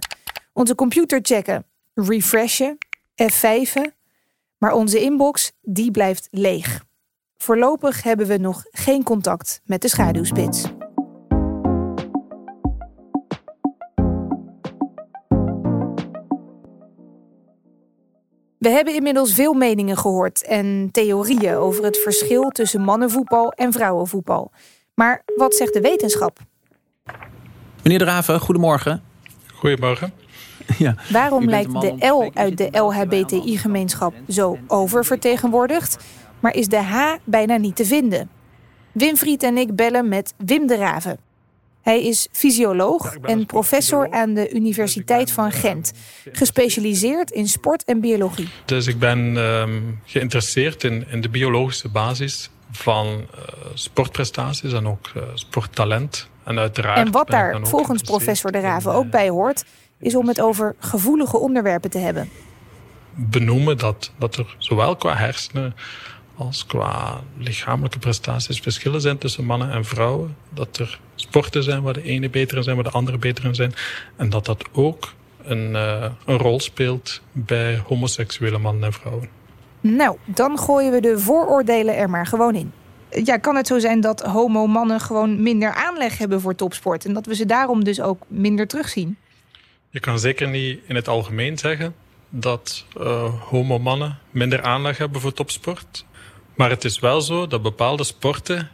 onze 0.53 0.75
computer 0.75 1.19
checken, 1.21 1.65
refreshen, 1.93 2.77
F5'en, 3.23 4.00
maar 4.61 4.73
onze 4.73 4.99
inbox 4.99 5.51
die 5.61 5.91
blijft 5.91 6.27
leeg. 6.31 6.83
Voorlopig 7.37 8.03
hebben 8.03 8.27
we 8.27 8.37
nog 8.37 8.63
geen 8.71 9.03
contact 9.03 9.61
met 9.65 9.81
de 9.81 9.87
schaduwspits. 9.87 10.63
We 18.57 18.69
hebben 18.69 18.95
inmiddels 18.95 19.33
veel 19.33 19.53
meningen 19.53 19.97
gehoord 19.97 20.43
en 20.45 20.89
theorieën 20.91 21.55
over 21.55 21.83
het 21.83 21.97
verschil 21.97 22.49
tussen 22.49 22.81
mannenvoetbal 22.81 23.51
en 23.51 23.71
vrouwenvoetbal. 23.71 24.51
Maar 24.93 25.23
wat 25.35 25.55
zegt 25.55 25.73
de 25.73 25.81
wetenschap? 25.81 26.39
Meneer 27.83 27.99
De 27.99 28.05
Raven, 28.05 28.39
goedemorgen. 28.39 29.03
Goedemorgen. 29.53 30.20
Ja. 30.77 30.95
Waarom 31.09 31.49
lijkt 31.49 31.81
de 31.81 32.07
L 32.07 32.31
uit 32.33 32.57
de 32.57 32.69
LHBTI-gemeenschap 32.71 34.13
zo 34.29 34.57
oververtegenwoordigd, 34.67 35.97
maar 36.39 36.55
is 36.55 36.67
de 36.67 36.81
H 36.81 37.15
bijna 37.23 37.57
niet 37.57 37.75
te 37.75 37.85
vinden? 37.85 38.29
Winfried 38.91 39.43
en 39.43 39.57
ik 39.57 39.75
bellen 39.75 40.07
met 40.07 40.33
Wim 40.37 40.67
de 40.67 40.75
Raven. 40.75 41.17
Hij 41.81 42.03
is 42.03 42.27
fysioloog 42.31 43.15
en 43.21 43.45
professor 43.45 44.11
aan 44.11 44.33
de 44.33 44.51
Universiteit 44.51 45.31
van 45.31 45.51
Gent, 45.51 45.91
gespecialiseerd 46.31 47.31
in 47.31 47.47
sport 47.47 47.83
en 47.83 47.99
biologie. 47.99 48.49
Dus 48.65 48.87
ik 48.87 48.99
ben 48.99 49.37
ehm, 49.37 49.81
geïnteresseerd 50.05 50.83
in, 50.83 51.05
in 51.09 51.21
de 51.21 51.29
biologische 51.29 51.89
basis 51.89 52.49
van 52.71 53.07
uh, 53.07 53.41
sportprestaties 53.73 54.73
en 54.73 54.87
ook 54.87 55.11
uh, 55.17 55.23
sporttalent. 55.33 56.29
En, 56.43 56.59
uiteraard 56.59 56.97
en 56.97 57.11
wat 57.11 57.27
daar 57.27 57.59
volgens 57.61 58.01
professor 58.01 58.51
de 58.51 58.59
Raven 58.59 58.93
ook 58.93 59.09
bij 59.09 59.29
hoort, 59.29 59.65
is 60.01 60.15
om 60.15 60.27
het 60.27 60.41
over 60.41 60.75
gevoelige 60.79 61.37
onderwerpen 61.37 61.89
te 61.89 61.97
hebben. 61.97 62.29
benoemen 63.13 63.77
dat, 63.77 64.11
dat 64.17 64.35
er 64.35 64.55
zowel 64.57 64.95
qua 64.95 65.15
hersenen 65.15 65.75
als 66.35 66.65
qua 66.65 67.21
lichamelijke 67.37 67.99
prestaties 67.99 68.59
verschillen 68.59 69.01
zijn 69.01 69.17
tussen 69.17 69.45
mannen 69.45 69.71
en 69.71 69.85
vrouwen. 69.85 70.35
Dat 70.49 70.77
er 70.77 70.99
sporten 71.15 71.63
zijn 71.63 71.81
waar 71.81 71.93
de 71.93 72.03
ene 72.03 72.29
beter 72.29 72.57
in 72.57 72.63
zijn, 72.63 72.75
waar 72.75 72.85
de 72.85 72.91
andere 72.91 73.17
beter 73.17 73.45
in 73.45 73.55
zijn. 73.55 73.73
En 74.15 74.29
dat 74.29 74.45
dat 74.45 74.63
ook 74.71 75.13
een, 75.43 75.71
uh, 75.71 76.05
een 76.25 76.37
rol 76.37 76.59
speelt 76.59 77.21
bij 77.31 77.81
homoseksuele 77.87 78.57
mannen 78.57 78.83
en 78.83 78.93
vrouwen. 78.93 79.29
Nou, 79.81 80.17
dan 80.25 80.59
gooien 80.59 80.91
we 80.91 81.01
de 81.01 81.19
vooroordelen 81.19 81.95
er 81.95 82.09
maar 82.09 82.25
gewoon 82.25 82.55
in. 82.55 82.71
Ja, 83.23 83.37
kan 83.37 83.55
het 83.55 83.67
zo 83.67 83.79
zijn 83.79 84.01
dat 84.01 84.21
homo-mannen 84.21 84.99
gewoon 84.99 85.41
minder 85.43 85.73
aanleg 85.73 86.17
hebben 86.17 86.41
voor 86.41 86.55
topsport 86.55 87.05
en 87.05 87.13
dat 87.13 87.25
we 87.25 87.35
ze 87.35 87.45
daarom 87.45 87.83
dus 87.83 88.01
ook 88.01 88.23
minder 88.27 88.67
terugzien? 88.67 89.17
Je 89.91 89.99
kan 89.99 90.19
zeker 90.19 90.47
niet 90.47 90.79
in 90.87 90.95
het 90.95 91.07
algemeen 91.07 91.57
zeggen 91.57 91.95
dat 92.29 92.85
uh, 92.97 93.41
homo-mannen 93.41 94.19
minder 94.29 94.61
aanleg 94.61 94.97
hebben 94.97 95.21
voor 95.21 95.33
topsport. 95.33 96.05
Maar 96.55 96.69
het 96.69 96.83
is 96.83 96.99
wel 96.99 97.21
zo 97.21 97.47
dat 97.47 97.61
bepaalde 97.61 98.03
sporten, 98.03 98.69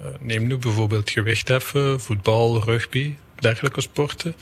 uh, 0.00 0.06
neem 0.20 0.46
nu 0.46 0.56
bijvoorbeeld 0.56 1.10
gewichtheffen, 1.10 2.00
voetbal, 2.00 2.62
rugby, 2.64 3.16
dergelijke 3.34 3.80
sporten, 3.80 4.36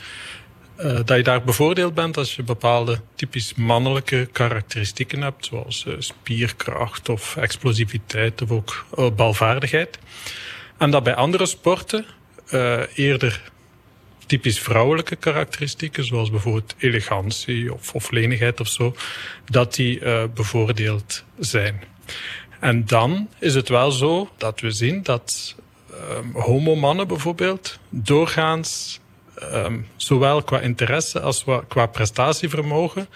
uh, 0.77 0.93
dat 1.05 1.17
je 1.17 1.23
daar 1.23 1.43
bevoordeeld 1.43 1.93
bent 1.93 2.17
als 2.17 2.35
je 2.35 2.43
bepaalde 2.43 3.01
typisch 3.15 3.53
mannelijke 3.53 4.29
karakteristieken 4.31 5.21
hebt, 5.21 5.45
zoals 5.45 5.85
spierkracht 5.97 7.09
of 7.09 7.37
explosiviteit 7.37 8.41
of 8.41 8.51
ook 8.51 8.85
balvaardigheid. 9.15 9.99
En 10.77 10.91
dat 10.91 11.03
bij 11.03 11.15
andere 11.15 11.45
sporten 11.45 12.05
eerder 12.95 13.51
typisch 14.25 14.59
vrouwelijke 14.59 15.15
karakteristieken, 15.15 16.05
zoals 16.05 16.29
bijvoorbeeld 16.29 16.75
elegantie 16.77 17.73
of, 17.73 17.93
of 17.93 18.11
lenigheid 18.11 18.59
of 18.59 18.67
zo, 18.67 18.95
dat 19.45 19.75
die 19.75 20.01
bevoordeeld 20.33 21.23
zijn. 21.39 21.83
En 22.59 22.85
dan 22.85 23.29
is 23.39 23.55
het 23.55 23.69
wel 23.69 23.91
zo 23.91 24.29
dat 24.37 24.59
we 24.59 24.71
zien 24.71 25.03
dat 25.03 25.55
um, 25.91 26.31
homomannen 26.33 27.07
bijvoorbeeld 27.07 27.79
doorgaans 27.89 28.99
um, 29.53 29.87
zowel 29.95 30.43
qua 30.43 30.59
interesse 30.59 31.19
als 31.19 31.45
qua 31.67 31.85
prestatievermogen 31.85 33.07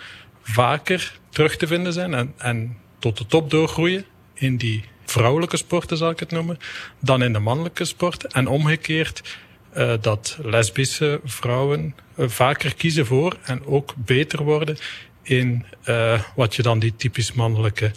vaker 0.42 1.20
terug 1.30 1.58
te 1.58 1.68
vinden 1.68 1.94
zijn 1.94 2.14
en, 2.14 2.34
en 2.38 2.78
tot 3.00 3.18
de 3.18 3.26
top 3.26 3.50
doorgroeien 3.50 4.06
in 4.34 4.58
die 4.58 4.84
vrouwelijke 5.06 5.58
sporten, 5.58 5.98
zal 5.98 6.10
ik 6.10 6.20
het 6.20 6.32
noemen, 6.32 6.60
dan 7.00 7.24
in 7.24 7.34
de 7.34 7.40
mannelijke 7.40 7.86
sport. 7.86 8.34
En 8.34 8.48
omgekeerd 8.48 9.38
uh, 9.78 9.94
dat 10.02 10.38
lesbische 10.42 11.20
vrouwen 11.24 11.96
uh, 12.16 12.28
vaker 12.28 12.76
kiezen 12.76 13.06
voor 13.06 13.38
en 13.44 13.66
ook 13.66 13.94
beter 13.96 14.44
worden 14.44 14.78
in 15.22 15.66
uh, 15.86 16.22
wat 16.36 16.56
je 16.56 16.62
dan 16.62 16.80
die 16.80 16.96
typisch 16.96 17.34
mannelijke 17.34 17.92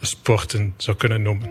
sporten 0.00 0.74
zou 0.76 0.96
kunnen 0.96 1.22
noemen. 1.22 1.50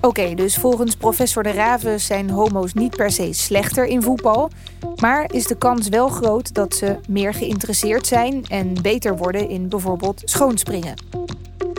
Oké, 0.00 0.34
dus 0.34 0.56
volgens 0.56 0.96
professor 0.96 1.42
De 1.42 1.52
Raven 1.52 2.00
zijn 2.00 2.30
homo's 2.30 2.72
niet 2.72 2.96
per 2.96 3.10
se 3.10 3.32
slechter 3.32 3.86
in 3.86 4.02
voetbal. 4.02 4.50
Maar 4.96 5.32
is 5.32 5.46
de 5.46 5.56
kans 5.56 5.88
wel 5.88 6.08
groot 6.08 6.54
dat 6.54 6.74
ze 6.74 6.98
meer 7.08 7.34
geïnteresseerd 7.34 8.06
zijn 8.06 8.44
en 8.48 8.82
beter 8.82 9.16
worden 9.16 9.48
in 9.48 9.68
bijvoorbeeld 9.68 10.22
schoonspringen. 10.24 10.94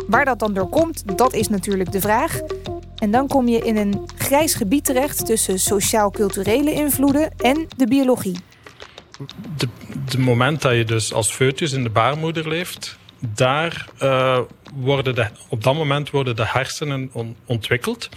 Waar 0.07 0.25
dat 0.25 0.39
dan 0.39 0.53
door 0.53 0.69
komt, 0.69 1.17
dat 1.17 1.33
is 1.33 1.47
natuurlijk 1.47 1.91
de 1.91 2.01
vraag. 2.01 2.39
En 2.95 3.11
dan 3.11 3.27
kom 3.27 3.47
je 3.47 3.59
in 3.59 3.77
een 3.77 4.05
grijs 4.33 4.53
gebied 4.53 4.85
terecht 4.85 5.25
tussen 5.25 5.59
sociaal-culturele 5.59 6.71
invloeden 6.71 7.37
en 7.37 7.67
de 7.77 7.87
biologie. 7.87 8.37
De 10.09 10.19
moment 10.19 10.61
dat 10.61 10.73
je 10.75 10.83
dus 10.83 11.13
als 11.13 11.31
foetus 11.31 11.71
in 11.71 11.83
de 11.83 11.89
baarmoeder 11.89 12.47
leeft, 12.47 12.97
daar 13.19 13.87
uh, 14.01 14.39
worden 14.73 15.15
de, 15.15 15.27
op 15.49 15.63
dat 15.63 15.75
moment 15.75 16.09
worden 16.09 16.35
de 16.35 16.47
hersenen 16.47 17.09
on, 17.11 17.35
ontwikkeld. 17.45 18.09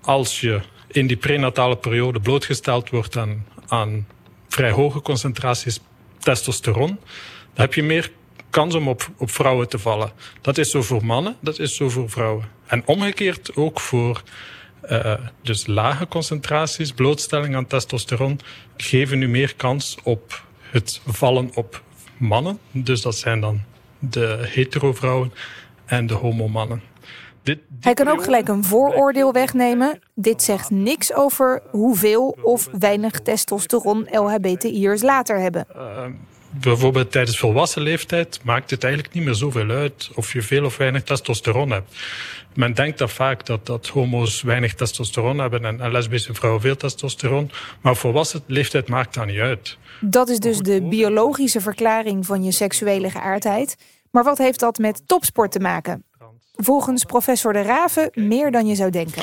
Als 0.00 0.40
je 0.40 0.60
in 0.88 1.06
die 1.06 1.16
prenatale 1.16 1.76
periode 1.76 2.20
blootgesteld 2.20 2.90
wordt 2.90 3.16
aan, 3.16 3.46
aan 3.66 4.06
vrij 4.48 4.70
hoge 4.70 5.00
concentraties 5.00 5.80
testosteron, 6.18 6.98
dan 7.54 7.64
heb 7.64 7.74
je 7.74 7.82
meer 7.82 8.12
kans 8.50 8.74
om 8.74 8.88
op, 8.88 9.10
op 9.16 9.30
vrouwen 9.30 9.68
te 9.68 9.78
vallen. 9.78 10.12
Dat 10.40 10.58
is 10.58 10.70
zo 10.70 10.82
voor 10.82 11.04
mannen, 11.04 11.36
dat 11.40 11.58
is 11.58 11.76
zo 11.76 11.88
voor 11.88 12.10
vrouwen. 12.10 12.48
En 12.66 12.82
omgekeerd 12.86 13.56
ook 13.56 13.80
voor 13.80 14.22
uh, 14.90 15.14
dus 15.42 15.66
lage 15.66 16.08
concentraties, 16.08 16.92
blootstelling 16.92 17.56
aan 17.56 17.66
testosteron, 17.66 18.40
geven 18.76 19.18
nu 19.18 19.28
meer 19.28 19.54
kans 19.56 19.98
op 20.02 20.44
het 20.60 21.00
vallen 21.06 21.50
op 21.54 21.82
mannen. 22.16 22.58
Dus 22.70 23.02
dat 23.02 23.14
zijn 23.14 23.40
dan 23.40 23.60
de 23.98 24.38
hetero-vrouwen 24.40 25.32
en 25.84 26.06
de 26.06 26.14
homomannen. 26.14 26.82
Dit, 27.42 27.58
Hij 27.80 27.94
kan 27.94 28.08
ook 28.08 28.24
gelijk 28.24 28.48
een 28.48 28.64
vooroordeel 28.64 29.32
wegnemen. 29.32 29.98
Dit 30.14 30.42
zegt 30.42 30.70
niks 30.70 31.14
over 31.14 31.62
hoeveel 31.70 32.38
of 32.42 32.68
weinig 32.78 33.20
testosteron 33.20 34.08
LHBTI'ers 34.10 35.02
later 35.02 35.38
hebben. 35.38 35.66
Uh, 35.76 36.04
bijvoorbeeld 36.60 37.12
tijdens 37.12 37.38
volwassen 37.38 37.82
leeftijd 37.82 38.40
maakt 38.42 38.70
het 38.70 38.84
eigenlijk 38.84 39.14
niet 39.14 39.24
meer 39.24 39.34
zoveel 39.34 39.70
uit 39.70 40.10
of 40.14 40.32
je 40.32 40.42
veel 40.42 40.64
of 40.64 40.76
weinig 40.76 41.02
testosteron 41.02 41.70
hebt. 41.70 41.96
Men 42.54 42.74
denkt 42.74 42.98
dat 42.98 43.12
vaak 43.12 43.46
dat, 43.46 43.66
dat 43.66 43.86
homo's 43.86 44.42
weinig 44.42 44.74
testosteron 44.74 45.38
hebben 45.38 45.64
en, 45.64 45.80
en 45.80 45.92
lesbische 45.92 46.34
vrouwen 46.34 46.62
veel 46.62 46.76
testosteron. 46.76 47.50
Maar 47.80 47.96
volwassen 47.96 48.42
leeftijd 48.46 48.88
maakt 48.88 49.14
dat 49.14 49.26
niet 49.26 49.38
uit. 49.38 49.78
Dat 50.00 50.28
is 50.28 50.38
dus 50.38 50.58
de 50.58 50.82
biologische 50.82 51.60
verklaring 51.60 52.26
van 52.26 52.44
je 52.44 52.52
seksuele 52.52 53.10
geaardheid. 53.10 53.76
Maar 54.10 54.24
wat 54.24 54.38
heeft 54.38 54.60
dat 54.60 54.78
met 54.78 55.02
topsport 55.06 55.52
te 55.52 55.60
maken? 55.60 56.04
Volgens 56.56 57.04
professor 57.04 57.52
De 57.52 57.62
Raven 57.62 58.10
meer 58.14 58.50
dan 58.50 58.66
je 58.66 58.74
zou 58.74 58.90
denken. 58.90 59.22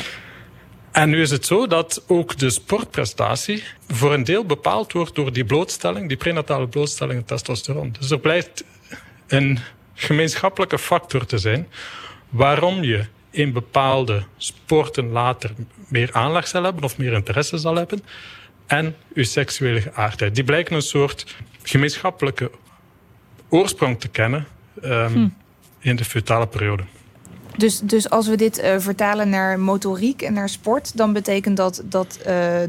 En 0.91 1.09
nu 1.09 1.21
is 1.21 1.31
het 1.31 1.45
zo 1.45 1.67
dat 1.67 2.03
ook 2.07 2.37
de 2.37 2.49
sportprestatie 2.49 3.63
voor 3.87 4.13
een 4.13 4.23
deel 4.23 4.45
bepaald 4.45 4.91
wordt 4.91 5.15
door 5.15 5.33
die 5.33 5.45
blootstelling, 5.45 6.07
die 6.07 6.17
prenatale 6.17 6.67
blootstelling 6.67 7.19
aan 7.19 7.25
testosteron. 7.25 7.95
Dus 7.99 8.11
er 8.11 8.19
blijkt 8.19 8.63
een 9.27 9.59
gemeenschappelijke 9.93 10.79
factor 10.79 11.25
te 11.25 11.37
zijn 11.37 11.67
waarom 12.29 12.83
je 12.83 13.05
in 13.29 13.53
bepaalde 13.53 14.23
sporten 14.37 15.09
later 15.09 15.51
meer 15.87 16.09
aanleg 16.13 16.47
zal 16.47 16.63
hebben 16.63 16.83
of 16.83 16.97
meer 16.97 17.13
interesse 17.13 17.57
zal 17.57 17.75
hebben. 17.75 18.03
en 18.67 18.95
uw 19.13 19.23
seksuele 19.23 19.81
geaardheid. 19.81 20.35
Die 20.35 20.43
blijken 20.43 20.75
een 20.75 20.81
soort 20.81 21.35
gemeenschappelijke 21.63 22.51
oorsprong 23.49 23.99
te 23.99 24.07
kennen 24.07 24.47
um, 24.83 25.13
hm. 25.13 25.27
in 25.79 25.95
de 25.95 26.05
feutale 26.05 26.47
periode. 26.47 26.83
Dus, 27.59 27.79
dus 27.79 28.09
als 28.09 28.27
we 28.27 28.35
dit 28.35 28.59
uh, 28.59 28.75
vertalen 28.77 29.29
naar 29.29 29.59
motoriek 29.59 30.21
en 30.21 30.33
naar 30.33 30.49
sport, 30.49 30.97
dan 30.97 31.13
betekent 31.13 31.57
dat 31.57 31.83
dat 31.85 32.19
uh, 32.27 32.61
uh, 32.61 32.67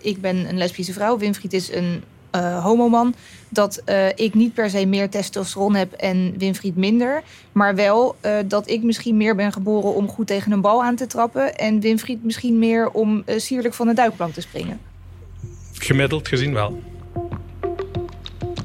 ik 0.00 0.20
ben 0.20 0.48
een 0.48 0.58
lesbische 0.58 0.92
vrouw, 0.92 1.18
Winfried 1.18 1.52
is 1.52 1.72
een 1.72 2.02
homoman, 2.62 3.14
dat 3.48 3.82
ik 4.14 4.34
niet 4.34 4.54
per 4.54 4.70
se 4.70 4.86
meer 4.86 5.10
testosteron 5.10 5.74
heb 5.74 5.92
en 5.92 6.34
Winfried 6.38 6.76
minder, 6.76 7.22
maar 7.52 7.74
wel 7.74 8.16
dat 8.46 8.68
ik 8.68 8.82
misschien 8.82 9.16
meer 9.16 9.36
ben 9.36 9.52
geboren 9.52 9.94
om 9.94 10.08
goed 10.08 10.26
tegen 10.26 10.52
een 10.52 10.60
bal 10.60 10.82
aan 10.82 10.96
te 10.96 11.06
trappen 11.06 11.56
en 11.56 11.80
Winfried 11.80 12.24
misschien 12.24 12.58
meer 12.58 12.90
om 12.90 13.24
sierlijk 13.26 13.74
van 13.74 13.86
de 13.86 13.94
duikplank 13.94 14.34
te 14.34 14.40
springen. 14.40 14.80
Gemiddeld 15.72 16.28
gezien 16.28 16.54
wel. 16.54 16.82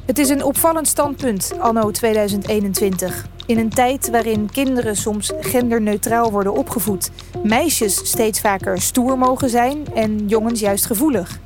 Het 0.06 0.18
is 0.18 0.30
een 0.30 0.44
opvallend 0.44 0.88
standpunt 0.88 1.54
anno 1.60 1.92
2021. 1.92 3.26
In 3.46 3.58
een 3.58 3.70
tijd 3.70 4.10
waarin 4.10 4.50
kinderen 4.52 4.96
soms 4.96 5.32
genderneutraal 5.40 6.32
worden 6.32 6.54
opgevoed, 6.54 7.12
meisjes 7.44 7.96
steeds 7.96 8.40
vaker 8.40 8.82
stoer 8.82 9.18
mogen 9.18 9.50
zijn 9.50 9.94
en 9.94 10.28
jongens 10.28 10.60
juist 10.60 10.86
gevoelig. 10.86 11.40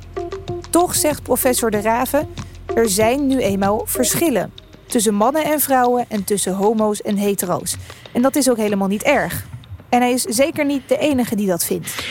Toch 0.70 0.94
zegt 0.94 1.22
professor 1.22 1.70
De 1.70 1.80
Raven: 1.80 2.28
er 2.74 2.88
zijn 2.88 3.26
nu 3.26 3.38
eenmaal 3.38 3.82
verschillen 3.86 4.52
tussen 4.86 5.14
mannen 5.14 5.44
en 5.44 5.60
vrouwen 5.60 6.04
en 6.08 6.24
tussen 6.24 6.54
homo's 6.54 7.02
en 7.02 7.16
hetero's. 7.16 7.76
En 8.12 8.22
dat 8.22 8.36
is 8.36 8.50
ook 8.50 8.56
helemaal 8.56 8.88
niet 8.88 9.02
erg. 9.02 9.46
En 9.88 10.00
hij 10.00 10.12
is 10.12 10.22
zeker 10.22 10.64
niet 10.64 10.88
de 10.88 10.98
enige 10.98 11.36
die 11.36 11.46
dat 11.46 11.64
vindt. 11.64 12.04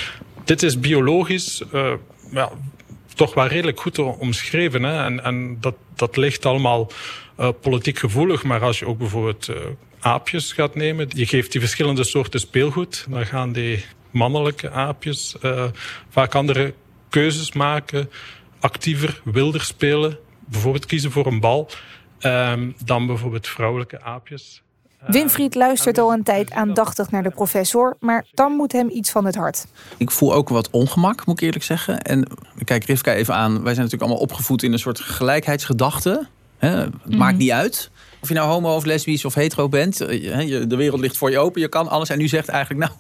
Dit 0.43 0.63
is 0.63 0.79
biologisch 0.79 1.63
ja, 2.31 2.49
toch 3.19 3.33
wel 3.33 3.47
redelijk 3.47 3.79
goed 3.79 3.97
omschreven. 3.99 4.83
Hè? 4.83 5.03
En, 5.03 5.23
en 5.23 5.57
dat, 5.59 5.75
dat 5.95 6.17
ligt 6.17 6.45
allemaal 6.45 6.91
uh, 7.39 7.49
politiek 7.61 7.99
gevoelig. 7.99 8.43
Maar 8.43 8.61
als 8.61 8.79
je 8.79 8.87
ook 8.87 8.97
bijvoorbeeld 8.97 9.47
uh, 9.49 9.55
aapjes 9.99 10.53
gaat 10.53 10.75
nemen, 10.75 11.07
je 11.09 11.25
geeft 11.25 11.51
die 11.51 11.61
verschillende 11.61 12.03
soorten 12.03 12.39
speelgoed. 12.39 13.05
Dan 13.09 13.25
gaan 13.25 13.51
die 13.51 13.85
mannelijke 14.11 14.69
aapjes 14.69 15.35
uh, 15.41 15.65
vaak 16.09 16.35
andere 16.35 16.73
keuzes 17.09 17.51
maken, 17.53 18.09
actiever, 18.59 19.21
wilder 19.23 19.61
spelen. 19.61 20.17
Bijvoorbeeld 20.45 20.85
kiezen 20.85 21.11
voor 21.11 21.25
een 21.25 21.39
bal. 21.39 21.69
Um, 22.21 22.75
dan 22.85 23.07
bijvoorbeeld 23.07 23.47
vrouwelijke 23.47 24.01
aapjes. 24.01 24.61
Winfried 25.07 25.55
luistert 25.55 25.97
al 25.97 26.13
een 26.13 26.23
tijd 26.23 26.51
aandachtig 26.51 27.11
naar 27.11 27.23
de 27.23 27.29
professor, 27.29 27.97
maar 27.99 28.25
dan 28.33 28.51
moet 28.51 28.71
hem 28.71 28.89
iets 28.89 29.11
van 29.11 29.25
het 29.25 29.35
hart. 29.35 29.65
Ik 29.97 30.11
voel 30.11 30.33
ook 30.33 30.49
wat 30.49 30.69
ongemak, 30.69 31.25
moet 31.25 31.37
ik 31.37 31.45
eerlijk 31.45 31.63
zeggen. 31.63 32.01
En 32.01 32.27
kijk 32.63 32.83
Rivka 32.83 33.13
even 33.13 33.35
aan. 33.35 33.51
Wij 33.51 33.73
zijn 33.73 33.75
natuurlijk 33.75 34.01
allemaal 34.01 34.21
opgevoed 34.21 34.63
in 34.63 34.73
een 34.73 34.79
soort 34.79 34.99
gelijkheidsgedachte. 34.99 36.27
Het 36.57 37.05
mm. 37.05 37.17
maakt 37.17 37.37
niet 37.37 37.51
uit 37.51 37.91
of 38.21 38.27
je 38.27 38.33
nou 38.33 38.49
homo 38.49 38.75
of 38.75 38.85
lesbisch 38.85 39.25
of 39.25 39.33
hetero 39.33 39.69
bent. 39.69 39.97
De 39.97 40.75
wereld 40.75 40.99
ligt 40.99 41.17
voor 41.17 41.31
je 41.31 41.39
open, 41.39 41.61
je 41.61 41.67
kan 41.67 41.87
alles. 41.87 42.09
En 42.09 42.21
u 42.21 42.27
zegt 42.27 42.47
eigenlijk, 42.47 42.91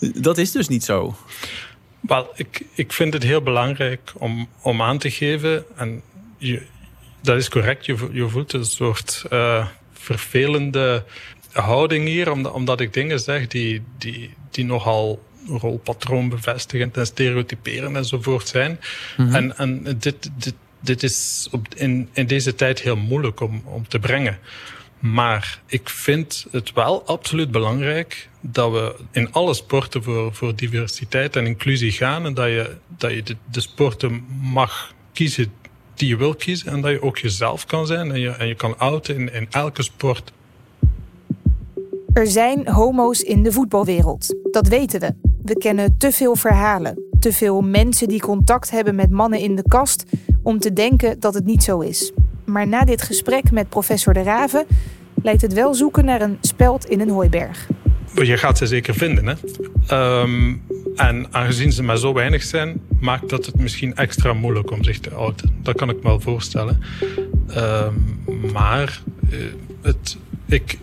nou, 0.00 0.12
dat 0.22 0.38
is 0.38 0.52
dus 0.52 0.68
niet 0.68 0.84
zo. 0.84 1.16
Wel, 2.00 2.28
ik, 2.34 2.64
ik 2.74 2.92
vind 2.92 3.12
het 3.12 3.22
heel 3.22 3.42
belangrijk 3.42 4.12
om, 4.18 4.48
om 4.62 4.82
aan 4.82 4.98
te 4.98 5.10
geven. 5.10 5.64
En 5.76 6.02
je, 6.38 6.62
dat 7.22 7.36
is 7.36 7.48
correct, 7.48 7.86
je, 7.86 8.08
je 8.12 8.28
voelt 8.28 8.52
een 8.52 8.64
soort 8.64 9.24
uh, 9.32 9.66
vervelende 10.06 11.04
houding 11.52 12.06
hier, 12.06 12.52
omdat, 12.52 12.80
ik 12.80 12.92
dingen 12.92 13.20
zeg 13.20 13.46
die, 13.46 13.82
die, 13.98 14.30
die 14.50 14.64
nogal 14.64 15.22
rolpatroonbevestigend 15.48 16.96
en 16.96 17.06
stereotyperend 17.06 17.96
enzovoort 17.96 18.48
zijn. 18.48 18.80
Mm 19.16 19.26
-hmm. 19.26 19.34
En, 19.34 19.56
en 19.56 19.98
dit, 19.98 20.30
dit, 20.36 20.54
dit 20.80 21.02
is 21.02 21.48
op, 21.50 21.66
in, 21.74 22.08
in 22.12 22.26
deze 22.26 22.54
tijd 22.54 22.80
heel 22.80 22.96
moeilijk 22.96 23.40
om, 23.40 23.62
om 23.64 23.88
te 23.88 23.98
brengen. 23.98 24.38
Maar 24.98 25.60
ik 25.66 25.88
vind 25.88 26.46
het 26.50 26.72
wel 26.72 27.06
absoluut 27.06 27.50
belangrijk 27.50 28.28
dat 28.40 28.72
we 28.72 28.94
in 29.10 29.32
alle 29.32 29.54
sporten 29.54 30.02
voor, 30.02 30.34
voor 30.34 30.56
diversiteit 30.56 31.36
en 31.36 31.46
inclusie 31.46 31.92
gaan. 31.92 32.26
En 32.26 32.34
dat 32.34 32.46
je, 32.46 32.76
dat 32.88 33.10
je 33.10 33.22
de, 33.22 33.36
de 33.50 33.60
sporten 33.60 34.24
mag 34.40 34.94
kiezen 35.12 35.52
die 35.98 36.08
je 36.08 36.16
wil 36.16 36.34
kiezen. 36.34 36.72
En 36.72 36.80
dat 36.80 36.90
je 36.90 37.02
ook 37.02 37.18
jezelf 37.18 37.66
kan 37.66 37.86
zijn 37.86 38.10
en 38.12 38.20
je, 38.20 38.30
en 38.30 38.46
je 38.46 38.54
kan 38.54 38.78
outen 38.78 39.14
in, 39.14 39.32
in 39.32 39.46
elke 39.50 39.82
sport. 39.82 40.32
Er 42.12 42.26
zijn 42.26 42.68
homo's 42.68 43.20
in 43.20 43.42
de 43.42 43.52
voetbalwereld. 43.52 44.36
Dat 44.50 44.68
weten 44.68 45.00
we. 45.00 45.14
We 45.42 45.58
kennen 45.58 45.98
te 45.98 46.12
veel 46.12 46.36
verhalen. 46.36 47.04
Te 47.20 47.32
veel 47.32 47.60
mensen 47.60 48.08
die 48.08 48.20
contact 48.20 48.70
hebben 48.70 48.94
met 48.94 49.10
mannen 49.10 49.40
in 49.40 49.56
de 49.56 49.64
kast 49.68 50.04
om 50.42 50.58
te 50.58 50.72
denken 50.72 51.20
dat 51.20 51.34
het 51.34 51.44
niet 51.44 51.62
zo 51.62 51.80
is. 51.80 52.12
Maar 52.44 52.68
na 52.68 52.84
dit 52.84 53.02
gesprek 53.02 53.50
met 53.50 53.68
professor 53.68 54.12
De 54.14 54.22
Raven 54.22 54.66
lijkt 55.22 55.42
het 55.42 55.52
wel 55.52 55.74
zoeken 55.74 56.04
naar 56.04 56.20
een 56.20 56.38
speld 56.40 56.84
in 56.84 57.00
een 57.00 57.10
hooiberg. 57.10 57.68
Je 58.14 58.36
gaat 58.36 58.58
ze 58.58 58.66
zeker 58.66 58.94
vinden. 58.94 59.26
Hè? 59.26 60.20
Um, 60.20 60.62
en 60.96 61.26
aangezien 61.30 61.72
ze 61.72 61.82
maar 61.82 61.96
zo 61.96 62.12
weinig 62.12 62.42
zijn, 62.42 62.80
maakt 63.00 63.28
dat 63.28 63.46
het 63.46 63.58
misschien 63.58 63.96
extra 63.96 64.32
moeilijk 64.32 64.70
om 64.70 64.84
zich 64.84 64.98
te 64.98 65.10
outen. 65.10 65.56
Dat 65.62 65.76
kan 65.76 65.88
ik 65.88 65.96
me 65.96 66.02
wel 66.02 66.20
voorstellen. 66.20 66.82
Um, 67.56 68.20
maar 68.52 69.02
uh, 69.30 69.52
het, 69.82 70.16
ik, 70.46 70.78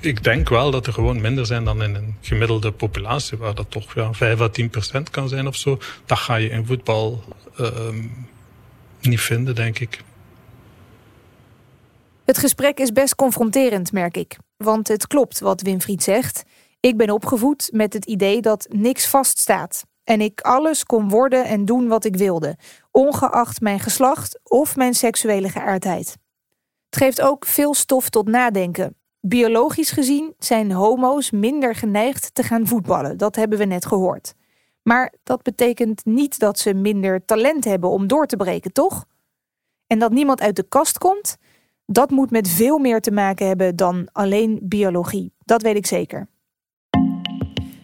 ik 0.00 0.24
denk 0.24 0.48
wel 0.48 0.70
dat 0.70 0.86
er 0.86 0.92
gewoon 0.92 1.20
minder 1.20 1.46
zijn 1.46 1.64
dan 1.64 1.82
in 1.82 1.94
een 1.94 2.14
gemiddelde 2.20 2.72
populatie, 2.72 3.38
waar 3.38 3.54
dat 3.54 3.70
toch 3.70 3.94
ja, 3.94 4.12
5 4.12 4.40
à 4.40 4.48
10 4.48 4.70
procent 4.70 5.10
kan 5.10 5.28
zijn 5.28 5.46
of 5.46 5.56
zo. 5.56 5.78
Dat 6.06 6.18
ga 6.18 6.34
je 6.34 6.48
in 6.48 6.66
voetbal 6.66 7.24
um, 7.60 8.26
niet 9.00 9.20
vinden, 9.20 9.54
denk 9.54 9.78
ik. 9.78 10.02
Het 12.24 12.38
gesprek 12.38 12.78
is 12.78 12.92
best 12.92 13.14
confronterend, 13.14 13.92
merk 13.92 14.16
ik. 14.16 14.36
Want 14.56 14.88
het 14.88 15.06
klopt 15.06 15.40
wat 15.40 15.62
Winfried 15.62 16.02
zegt. 16.02 16.44
Ik 16.80 16.96
ben 16.96 17.10
opgevoed 17.10 17.68
met 17.72 17.92
het 17.92 18.04
idee 18.04 18.40
dat 18.40 18.66
niks 18.70 19.08
vaststaat. 19.08 19.84
En 20.04 20.20
ik 20.20 20.40
alles 20.40 20.84
kon 20.84 21.08
worden 21.08 21.44
en 21.44 21.64
doen 21.64 21.88
wat 21.88 22.04
ik 22.04 22.16
wilde, 22.16 22.56
ongeacht 22.90 23.60
mijn 23.60 23.80
geslacht 23.80 24.40
of 24.42 24.76
mijn 24.76 24.94
seksuele 24.94 25.48
geaardheid. 25.48 26.16
Het 26.90 27.00
geeft 27.02 27.20
ook 27.20 27.46
veel 27.46 27.74
stof 27.74 28.08
tot 28.08 28.28
nadenken. 28.28 28.96
Biologisch 29.20 29.90
gezien 29.90 30.34
zijn 30.38 30.72
homo's 30.72 31.30
minder 31.30 31.74
geneigd 31.74 32.34
te 32.34 32.42
gaan 32.42 32.66
voetballen, 32.66 33.16
dat 33.16 33.36
hebben 33.36 33.58
we 33.58 33.64
net 33.64 33.86
gehoord. 33.86 34.34
Maar 34.82 35.14
dat 35.22 35.42
betekent 35.42 36.04
niet 36.04 36.38
dat 36.38 36.58
ze 36.58 36.74
minder 36.74 37.24
talent 37.24 37.64
hebben 37.64 37.90
om 37.90 38.06
door 38.06 38.26
te 38.26 38.36
breken, 38.36 38.72
toch? 38.72 39.04
En 39.86 39.98
dat 39.98 40.12
niemand 40.12 40.40
uit 40.40 40.56
de 40.56 40.68
kast 40.68 40.98
komt, 40.98 41.36
dat 41.86 42.10
moet 42.10 42.30
met 42.30 42.48
veel 42.48 42.78
meer 42.78 43.00
te 43.00 43.10
maken 43.10 43.46
hebben 43.46 43.76
dan 43.76 44.08
alleen 44.12 44.58
biologie. 44.62 45.32
Dat 45.44 45.62
weet 45.62 45.76
ik 45.76 45.86
zeker. 45.86 46.28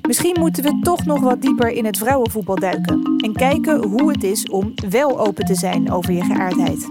Misschien 0.07 0.37
moeten 0.39 0.63
we 0.63 0.79
toch 0.83 1.05
nog 1.05 1.21
wat 1.21 1.43
dieper 1.43 1.71
in 1.71 1.85
het 1.85 1.99
vrouwenvoetbal 1.99 2.57
duiken 2.57 3.17
en 3.17 3.33
kijken 3.33 3.89
hoe 3.89 4.11
het 4.11 4.25
is 4.25 4.49
om 4.49 4.75
wel 4.89 5.21
open 5.21 5.45
te 5.45 5.55
zijn 5.55 5.91
over 5.91 6.13
je 6.13 6.25
geaardheid. 6.25 6.89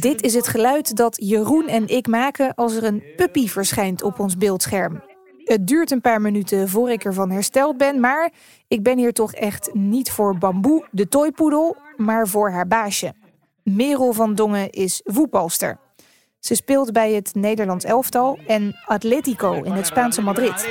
Dit 0.00 0.22
is 0.22 0.34
het 0.34 0.48
geluid 0.48 0.96
dat 0.96 1.16
Jeroen 1.22 1.68
en 1.68 1.88
ik 1.88 2.06
maken 2.06 2.54
als 2.54 2.74
er 2.74 2.84
een 2.84 3.02
puppy 3.16 3.48
verschijnt 3.48 4.02
op 4.02 4.18
ons 4.18 4.36
beeldscherm. 4.36 5.09
Het 5.50 5.66
duurt 5.66 5.90
een 5.90 6.00
paar 6.00 6.20
minuten 6.20 6.68
voor 6.68 6.90
ik 6.90 7.04
ervan 7.04 7.30
hersteld 7.30 7.76
ben, 7.76 8.00
maar 8.00 8.30
ik 8.68 8.82
ben 8.82 8.98
hier 8.98 9.12
toch 9.12 9.32
echt 9.32 9.74
niet 9.74 10.10
voor 10.10 10.38
Bamboe, 10.38 10.86
de 10.90 11.08
toypoedel, 11.08 11.76
maar 11.96 12.28
voor 12.28 12.50
haar 12.50 12.66
baasje. 12.66 13.14
Merel 13.62 14.12
van 14.12 14.34
Dongen 14.34 14.70
is 14.70 15.00
voetbalster. 15.04 15.78
Ze 16.38 16.54
speelt 16.54 16.92
bij 16.92 17.12
het 17.12 17.34
Nederlands 17.34 17.84
elftal 17.84 18.38
en 18.46 18.76
Atletico 18.86 19.52
in 19.52 19.72
het 19.72 19.86
Spaanse 19.86 20.22
Madrid. 20.22 20.68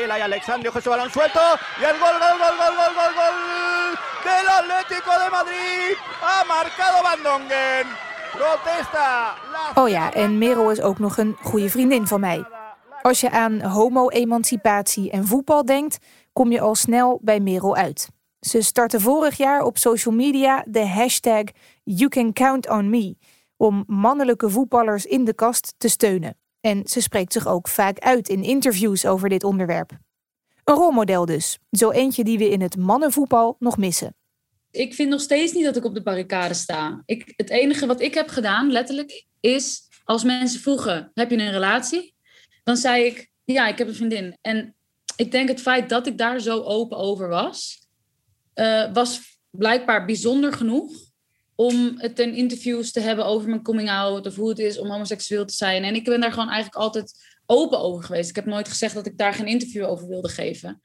Oh 9.73 9.89
ja, 9.89 10.13
en 10.13 10.37
Merel 10.37 10.71
is 10.71 10.81
ook 10.81 10.99
nog 10.99 11.17
een 11.17 11.37
goede 11.41 11.69
vriendin 11.69 12.07
van 12.07 12.19
mij. 12.19 12.57
Als 13.01 13.21
je 13.21 13.29
aan 13.29 13.61
homo-emancipatie 13.61 15.11
en 15.11 15.25
voetbal 15.25 15.65
denkt, 15.65 15.97
kom 16.33 16.51
je 16.51 16.61
al 16.61 16.75
snel 16.75 17.19
bij 17.21 17.39
Merel 17.39 17.75
uit. 17.75 18.09
Ze 18.39 18.61
startte 18.61 18.99
vorig 18.99 19.37
jaar 19.37 19.61
op 19.61 19.77
social 19.77 20.13
media 20.13 20.65
de 20.67 20.87
hashtag 20.87 21.43
You 21.83 22.09
Can 22.09 22.33
Count 22.33 22.69
On 22.69 22.89
Me 22.89 23.15
om 23.57 23.83
mannelijke 23.87 24.49
voetballers 24.49 25.05
in 25.05 25.25
de 25.25 25.33
kast 25.33 25.73
te 25.77 25.87
steunen. 25.87 26.37
En 26.61 26.87
ze 26.87 27.01
spreekt 27.01 27.33
zich 27.33 27.47
ook 27.47 27.67
vaak 27.67 27.99
uit 27.99 28.29
in 28.29 28.43
interviews 28.43 29.05
over 29.05 29.29
dit 29.29 29.43
onderwerp. 29.43 29.91
Een 30.63 30.75
rolmodel 30.75 31.25
dus, 31.25 31.59
zo 31.71 31.91
eentje 31.91 32.23
die 32.23 32.37
we 32.37 32.49
in 32.49 32.61
het 32.61 32.77
mannenvoetbal 32.77 33.55
nog 33.59 33.77
missen. 33.77 34.15
Ik 34.71 34.93
vind 34.93 35.09
nog 35.09 35.21
steeds 35.21 35.53
niet 35.53 35.65
dat 35.65 35.75
ik 35.75 35.85
op 35.85 35.93
de 35.93 36.01
barricade 36.01 36.53
sta. 36.53 37.01
Ik, 37.05 37.33
het 37.35 37.49
enige 37.49 37.85
wat 37.85 38.01
ik 38.01 38.13
heb 38.13 38.27
gedaan, 38.27 38.71
letterlijk, 38.71 39.25
is 39.39 39.81
als 40.03 40.23
mensen 40.23 40.59
vroegen: 40.59 41.11
heb 41.13 41.29
je 41.29 41.37
een 41.37 41.51
relatie? 41.51 42.13
Dan 42.69 42.77
zei 42.77 43.05
ik: 43.05 43.29
ja, 43.43 43.67
ik 43.67 43.77
heb 43.77 43.87
een 43.87 43.95
vriendin. 43.95 44.37
En 44.41 44.75
ik 45.15 45.31
denk 45.31 45.47
het 45.47 45.61
feit 45.61 45.89
dat 45.89 46.07
ik 46.07 46.17
daar 46.17 46.39
zo 46.39 46.61
open 46.61 46.97
over 46.97 47.27
was, 47.27 47.87
uh, 48.55 48.93
was 48.93 49.39
blijkbaar 49.49 50.05
bijzonder 50.05 50.53
genoeg 50.53 50.91
om 51.55 51.93
het 51.97 52.19
in 52.19 52.35
interviews 52.35 52.91
te 52.91 52.99
hebben 52.99 53.25
over 53.25 53.49
mijn 53.49 53.63
coming 53.63 53.89
out 53.89 54.27
of 54.27 54.35
hoe 54.35 54.49
het 54.49 54.59
is 54.59 54.79
om 54.79 54.89
homoseksueel 54.89 55.45
te 55.45 55.53
zijn. 55.53 55.83
En 55.83 55.95
ik 55.95 56.03
ben 56.03 56.21
daar 56.21 56.31
gewoon 56.31 56.49
eigenlijk 56.49 56.83
altijd 56.83 57.13
open 57.45 57.79
over 57.79 58.03
geweest. 58.03 58.29
Ik 58.29 58.35
heb 58.35 58.45
nooit 58.45 58.67
gezegd 58.67 58.93
dat 58.93 59.05
ik 59.05 59.17
daar 59.17 59.33
geen 59.33 59.47
interview 59.47 59.85
over 59.85 60.07
wilde 60.07 60.29
geven. 60.29 60.81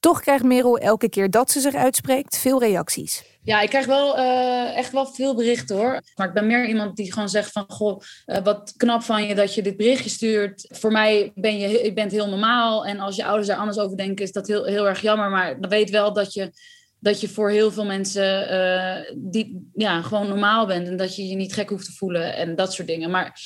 Toch 0.00 0.20
krijgt 0.20 0.44
Merel 0.44 0.78
elke 0.78 1.08
keer 1.08 1.30
dat 1.30 1.50
ze 1.50 1.60
zich 1.60 1.74
uitspreekt 1.74 2.38
veel 2.38 2.60
reacties. 2.60 3.24
Ja, 3.42 3.60
ik 3.60 3.68
krijg 3.68 3.86
wel 3.86 4.18
uh, 4.18 4.76
echt 4.76 4.92
wel 4.92 5.06
veel 5.06 5.34
berichten 5.34 5.76
hoor. 5.76 6.00
Maar 6.14 6.26
ik 6.28 6.34
ben 6.34 6.46
meer 6.46 6.66
iemand 6.66 6.96
die 6.96 7.12
gewoon 7.12 7.28
zegt 7.28 7.52
van... 7.52 7.64
Goh, 7.68 8.00
uh, 8.26 8.36
wat 8.38 8.74
knap 8.76 9.02
van 9.02 9.26
je 9.26 9.34
dat 9.34 9.54
je 9.54 9.62
dit 9.62 9.76
berichtje 9.76 10.10
stuurt. 10.10 10.66
Voor 10.68 10.92
mij 10.92 11.32
ben 11.34 11.58
je, 11.58 11.84
je 11.84 11.92
bent 11.92 12.12
heel 12.12 12.28
normaal. 12.28 12.86
En 12.86 13.00
als 13.00 13.16
je 13.16 13.24
ouders 13.24 13.46
daar 13.46 13.56
anders 13.56 13.78
over 13.78 13.96
denken 13.96 14.24
is 14.24 14.32
dat 14.32 14.46
heel, 14.46 14.64
heel 14.64 14.88
erg 14.88 15.00
jammer. 15.00 15.30
Maar 15.30 15.60
dan 15.60 15.70
weet 15.70 15.90
wel 15.90 16.12
dat 16.12 16.32
je 16.32 16.52
dat 17.00 17.20
je 17.20 17.28
voor 17.28 17.50
heel 17.50 17.70
veel 17.70 17.84
mensen 17.84 18.52
uh, 18.52 19.14
die, 19.16 19.70
ja, 19.74 20.02
gewoon 20.02 20.28
normaal 20.28 20.66
bent. 20.66 20.88
En 20.88 20.96
dat 20.96 21.16
je 21.16 21.26
je 21.26 21.36
niet 21.36 21.52
gek 21.52 21.68
hoeft 21.68 21.84
te 21.84 21.92
voelen 21.92 22.36
en 22.36 22.54
dat 22.54 22.72
soort 22.72 22.88
dingen. 22.88 23.10
Maar 23.10 23.40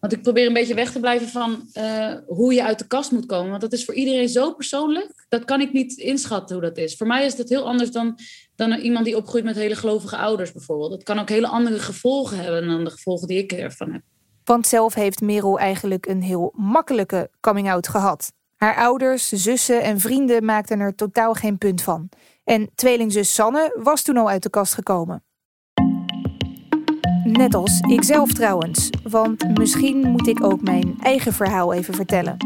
want 0.00 0.12
ik 0.12 0.22
probeer 0.22 0.46
een 0.46 0.52
beetje 0.52 0.74
weg 0.74 0.92
te 0.92 1.00
blijven 1.00 1.28
van 1.28 1.68
uh, 1.74 2.14
hoe 2.26 2.54
je 2.54 2.64
uit 2.64 2.78
de 2.78 2.86
kast 2.86 3.10
moet 3.10 3.26
komen. 3.26 3.50
Want 3.50 3.60
dat 3.60 3.72
is 3.72 3.84
voor 3.84 3.94
iedereen 3.94 4.28
zo 4.28 4.52
persoonlijk. 4.52 5.26
Dat 5.28 5.44
kan 5.44 5.60
ik 5.60 5.72
niet 5.72 5.96
inschatten 5.96 6.56
hoe 6.56 6.64
dat 6.64 6.76
is. 6.76 6.96
Voor 6.96 7.06
mij 7.06 7.24
is 7.24 7.36
dat 7.36 7.48
heel 7.48 7.66
anders 7.66 7.90
dan, 7.90 8.18
dan 8.56 8.72
iemand 8.72 9.04
die 9.04 9.16
opgroeit 9.16 9.44
met 9.44 9.56
hele 9.56 9.76
gelovige 9.76 10.16
ouders 10.16 10.52
bijvoorbeeld. 10.52 10.90
Dat 10.90 11.02
kan 11.02 11.18
ook 11.18 11.28
hele 11.28 11.48
andere 11.48 11.78
gevolgen 11.78 12.38
hebben 12.38 12.66
dan 12.66 12.84
de 12.84 12.90
gevolgen 12.90 13.28
die 13.28 13.38
ik 13.38 13.52
ervan 13.52 13.92
heb. 13.92 14.02
Want 14.44 14.66
zelf 14.66 14.94
heeft 14.94 15.20
Merel 15.20 15.58
eigenlijk 15.58 16.06
een 16.06 16.22
heel 16.22 16.52
makkelijke 16.56 17.30
coming-out 17.40 17.88
gehad. 17.88 18.32
Haar 18.56 18.76
ouders, 18.76 19.28
zussen 19.28 19.82
en 19.82 20.00
vrienden 20.00 20.44
maakten 20.44 20.80
er 20.80 20.94
totaal 20.94 21.34
geen 21.34 21.58
punt 21.58 21.82
van. 21.82 22.08
En 22.48 22.70
tweelingzus 22.74 23.34
Sanne 23.34 23.76
was 23.82 24.02
toen 24.02 24.16
al 24.16 24.28
uit 24.28 24.42
de 24.42 24.50
kast 24.50 24.74
gekomen. 24.74 25.24
Net 27.24 27.54
als 27.54 27.80
ikzelf 27.80 28.32
trouwens, 28.32 28.90
want 29.02 29.58
misschien 29.58 30.10
moet 30.10 30.26
ik 30.26 30.44
ook 30.44 30.62
mijn 30.62 30.96
eigen 31.00 31.32
verhaal 31.32 31.72
even 31.72 31.94
vertellen. 31.94 32.36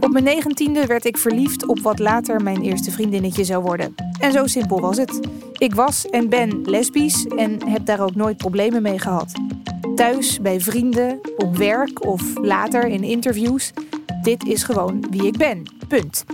Op 0.00 0.10
mijn 0.10 0.24
negentiende 0.24 0.86
werd 0.86 1.04
ik 1.04 1.18
verliefd 1.18 1.66
op 1.66 1.78
wat 1.78 1.98
later 1.98 2.42
mijn 2.42 2.62
eerste 2.62 2.90
vriendinnetje 2.90 3.44
zou 3.44 3.62
worden. 3.62 3.94
En 4.20 4.32
zo 4.32 4.46
simpel 4.46 4.80
was 4.80 4.96
het. 4.96 5.20
Ik 5.52 5.74
was 5.74 6.06
en 6.06 6.28
ben 6.28 6.62
lesbisch 6.64 7.26
en 7.26 7.68
heb 7.68 7.86
daar 7.86 8.00
ook 8.00 8.14
nooit 8.14 8.36
problemen 8.36 8.82
mee 8.82 8.98
gehad. 8.98 9.32
Thuis, 9.94 10.40
bij 10.40 10.60
vrienden, 10.60 11.20
op 11.36 11.56
werk 11.56 12.06
of 12.06 12.38
later 12.38 12.86
in 12.86 13.02
interviews. 13.02 13.72
Dit 14.22 14.46
is 14.46 14.62
gewoon 14.62 15.04
wie 15.10 15.26
ik 15.26 15.36
ben. 15.36 15.62
Punt. 15.88 16.24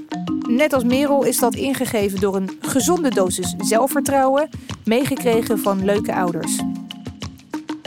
Net 0.49 0.73
als 0.73 0.85
Merel 0.85 1.25
is 1.25 1.39
dat 1.39 1.55
ingegeven 1.55 2.21
door 2.21 2.37
een 2.37 2.51
gezonde 2.61 3.11
dosis 3.11 3.55
zelfvertrouwen, 3.59 4.49
meegekregen 4.85 5.59
van 5.59 5.85
leuke 5.85 6.15
ouders. 6.15 6.61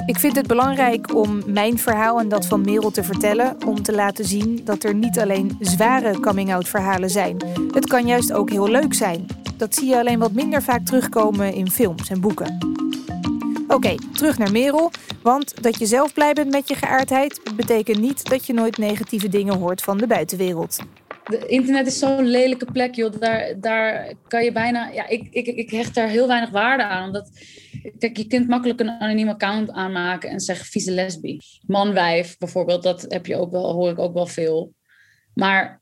Ik 0.06 0.20
vind 0.20 0.36
het 0.36 0.48
belangrijk 0.48 1.16
om 1.16 1.42
mijn 1.46 1.78
verhaal 1.78 2.20
en 2.20 2.30
dat 2.30 2.46
van 2.46 2.62
Merel 2.62 2.92
te 2.92 3.04
vertellen, 3.04 3.56
om 3.66 3.84
te 3.84 3.94
laten 3.94 4.26
zien 4.26 4.62
dat 4.64 4.84
er 4.84 4.94
niet 4.94 5.20
alleen 5.20 5.58
zware 5.60 6.20
coming-out 6.20 6.68
verhalen 6.68 7.10
zijn. 7.10 7.38
Het 7.72 7.88
kan 7.88 8.08
juist 8.08 8.34
ook 8.34 8.50
heel 8.50 8.70
leuk 8.70 8.94
zijn. 8.94 9.26
Dat 9.58 9.76
zie 9.76 9.88
je 9.88 10.00
alleen 10.00 10.20
wat 10.20 10.32
minder 10.32 10.64
vaak 10.64 10.86
terugkomen 10.86 11.54
in 11.54 11.72
films 11.72 12.10
en 12.10 12.22
boeken. 12.22 12.58
Oké, 13.74 13.96
terug 14.14 14.38
naar 14.38 14.52
Merel. 14.52 14.92
Want 15.24 15.64
dat 15.64 15.80
je 15.80 15.86
zelf 15.86 16.14
blij 16.14 16.34
bent 16.34 16.52
met 16.52 16.68
je 16.68 16.76
geaardheid, 16.76 17.42
betekent 17.56 18.00
niet 18.00 18.30
dat 18.30 18.46
je 18.46 18.54
nooit 18.54 18.78
negatieve 18.78 19.30
dingen 19.30 19.58
hoort 19.58 19.82
van 19.82 19.98
de 19.98 20.08
buitenwereld. 20.08 20.80
De 21.24 21.46
internet 21.46 21.88
is 21.88 22.00
zo'n 22.00 22.26
lelijke 22.26 22.66
plek, 22.66 22.96
joh. 22.96 23.20
Daar, 23.20 23.60
daar 23.60 24.14
kan 24.28 24.44
je 24.44 24.52
bijna. 24.52 24.90
Ja, 24.90 25.08
ik, 25.08 25.28
ik, 25.32 25.48
ik 25.48 25.70
hecht 25.70 25.96
daar 25.96 26.08
heel 26.08 26.28
weinig 26.28 26.50
waarde 26.50 26.84
aan. 26.84 27.06
Omdat. 27.06 27.30
Kijk, 28.00 28.18
je 28.18 28.28
kunt 28.28 28.48
makkelijk 28.48 28.80
een 28.80 28.90
anoniem 28.90 29.30
account 29.30 29.70
aanmaken 29.72 30.30
en 30.30 30.40
zeggen 30.40 30.66
vieze 30.66 30.92
lesbi. 30.92 31.40
Manwijf 31.68 32.38
bijvoorbeeld, 32.38 32.84
dat 32.84 33.06
heb 33.08 33.26
je 33.26 33.36
ook 33.36 33.52
wel, 33.52 33.74
hoor 33.74 33.90
ik 33.90 34.00
ook 34.00 34.14
wel 34.14 34.28
veel. 34.28 34.74
Maar 35.34 35.81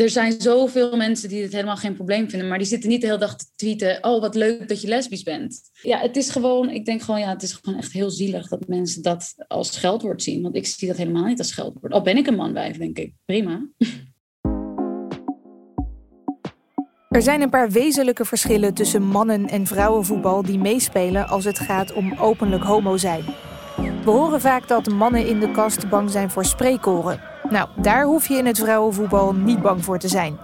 er 0.00 0.10
zijn 0.10 0.40
zoveel 0.40 0.96
mensen 0.96 1.28
die 1.28 1.42
het 1.42 1.52
helemaal 1.52 1.76
geen 1.76 1.94
probleem 1.94 2.30
vinden, 2.30 2.48
maar 2.48 2.58
die 2.58 2.66
zitten 2.66 2.88
niet 2.88 3.00
de 3.00 3.06
hele 3.06 3.18
dag 3.18 3.36
te 3.36 3.46
tweeten: 3.56 3.98
Oh, 4.04 4.20
wat 4.20 4.34
leuk 4.34 4.68
dat 4.68 4.80
je 4.80 4.88
lesbisch 4.88 5.22
bent. 5.22 5.60
Ja, 5.82 5.98
het 5.98 6.16
is 6.16 6.30
gewoon, 6.30 6.70
ik 6.70 6.84
denk 6.84 7.02
gewoon, 7.02 7.20
ja, 7.20 7.28
het 7.28 7.42
is 7.42 7.52
gewoon 7.52 7.78
echt 7.78 7.92
heel 7.92 8.10
zielig 8.10 8.48
dat 8.48 8.68
mensen 8.68 9.02
dat 9.02 9.34
als 9.48 9.72
scheldwoord 9.72 10.22
zien. 10.22 10.42
Want 10.42 10.56
ik 10.56 10.66
zie 10.66 10.88
dat 10.88 10.96
helemaal 10.96 11.24
niet 11.24 11.38
als 11.38 11.48
scheldwoord. 11.48 11.92
Al 11.92 12.02
ben 12.02 12.16
ik 12.16 12.26
een 12.26 12.36
manwijf, 12.36 12.76
denk 12.76 12.98
ik. 12.98 13.12
Prima. 13.24 13.66
Er 17.08 17.22
zijn 17.22 17.40
een 17.40 17.50
paar 17.50 17.70
wezenlijke 17.70 18.24
verschillen 18.24 18.74
tussen 18.74 19.02
mannen- 19.02 19.48
en 19.48 19.66
vrouwenvoetbal 19.66 20.42
die 20.42 20.58
meespelen 20.58 21.28
als 21.28 21.44
het 21.44 21.58
gaat 21.58 21.92
om 21.92 22.14
openlijk 22.18 22.62
homo 22.62 22.96
zijn. 22.96 23.24
We 24.04 24.10
horen 24.10 24.40
vaak 24.40 24.68
dat 24.68 24.88
mannen 24.88 25.26
in 25.26 25.40
de 25.40 25.50
kast 25.50 25.88
bang 25.88 26.10
zijn 26.10 26.30
voor 26.30 26.44
spreekkoren. 26.44 27.20
Nou, 27.50 27.68
daar 27.76 28.04
hoef 28.04 28.28
je 28.28 28.36
in 28.36 28.46
het 28.46 28.58
vrouwenvoetbal 28.58 29.34
niet 29.34 29.62
bang 29.62 29.84
voor 29.84 29.98
te 29.98 30.08
zijn. 30.08 30.38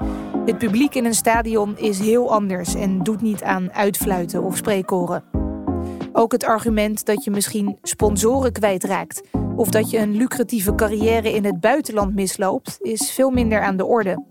Het 0.45 0.59
publiek 0.59 0.95
in 0.95 1.05
een 1.05 1.15
stadion 1.15 1.79
is 1.79 1.99
heel 1.99 2.33
anders 2.33 2.75
en 2.75 3.03
doet 3.03 3.21
niet 3.23 3.43
aan 3.43 3.73
uitfluiten 3.73 4.43
of 4.43 4.57
spreekkoren. 4.57 5.25
Ook 6.13 6.33
het 6.33 6.45
argument 6.45 7.05
dat 7.05 7.25
je 7.25 7.31
misschien 7.31 7.79
sponsoren 7.83 8.53
kwijtraakt 8.53 9.21
of 9.57 9.69
dat 9.69 9.91
je 9.91 9.99
een 9.99 10.17
lucratieve 10.17 10.75
carrière 10.75 11.33
in 11.33 11.45
het 11.45 11.61
buitenland 11.61 12.15
misloopt, 12.15 12.77
is 12.81 13.11
veel 13.11 13.31
minder 13.31 13.63
aan 13.63 13.77
de 13.77 13.85
orde. 13.85 14.25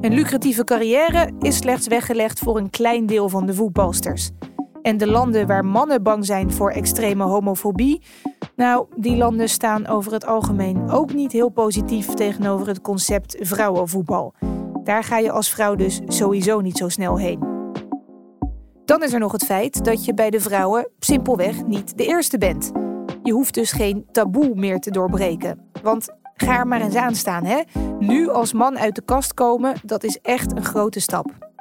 Een 0.00 0.14
lucratieve 0.14 0.64
carrière 0.64 1.30
is 1.40 1.56
slechts 1.56 1.86
weggelegd 1.86 2.38
voor 2.38 2.56
een 2.56 2.70
klein 2.70 3.06
deel 3.06 3.28
van 3.28 3.46
de 3.46 3.54
voetbalsters. 3.54 4.30
En 4.82 4.96
de 4.96 5.06
landen 5.06 5.46
waar 5.46 5.64
mannen 5.64 6.02
bang 6.02 6.26
zijn 6.26 6.52
voor 6.52 6.70
extreme 6.70 7.24
homofobie, 7.24 8.02
nou, 8.56 8.86
die 8.96 9.16
landen 9.16 9.48
staan 9.48 9.86
over 9.86 10.12
het 10.12 10.26
algemeen 10.26 10.90
ook 10.90 11.14
niet 11.14 11.32
heel 11.32 11.48
positief 11.48 12.06
tegenover 12.06 12.66
het 12.66 12.80
concept 12.80 13.36
vrouwenvoetbal. 13.40 14.34
Daar 14.84 15.04
ga 15.04 15.18
je 15.18 15.30
als 15.30 15.50
vrouw 15.50 15.74
dus 15.74 16.00
sowieso 16.06 16.60
niet 16.60 16.76
zo 16.76 16.88
snel 16.88 17.18
heen. 17.18 17.50
Dan 18.84 19.02
is 19.02 19.12
er 19.12 19.20
nog 19.20 19.32
het 19.32 19.44
feit 19.44 19.84
dat 19.84 20.04
je 20.04 20.14
bij 20.14 20.30
de 20.30 20.40
vrouwen 20.40 20.88
simpelweg 20.98 21.66
niet 21.66 21.96
de 21.98 22.06
eerste 22.06 22.38
bent. 22.38 22.72
Je 23.22 23.32
hoeft 23.32 23.54
dus 23.54 23.72
geen 23.72 24.06
taboe 24.12 24.54
meer 24.54 24.78
te 24.78 24.90
doorbreken. 24.90 25.70
Want 25.82 26.08
ga 26.34 26.58
er 26.58 26.66
maar 26.66 26.80
eens 26.80 26.94
aan 26.94 27.14
staan, 27.14 27.44
hè? 27.44 27.60
Nu 27.98 28.28
als 28.28 28.52
man 28.52 28.78
uit 28.78 28.94
de 28.94 29.02
kast 29.02 29.34
komen, 29.34 29.74
dat 29.84 30.04
is 30.04 30.18
echt 30.18 30.56
een 30.56 30.64
grote 30.64 31.00
stap. 31.00 31.51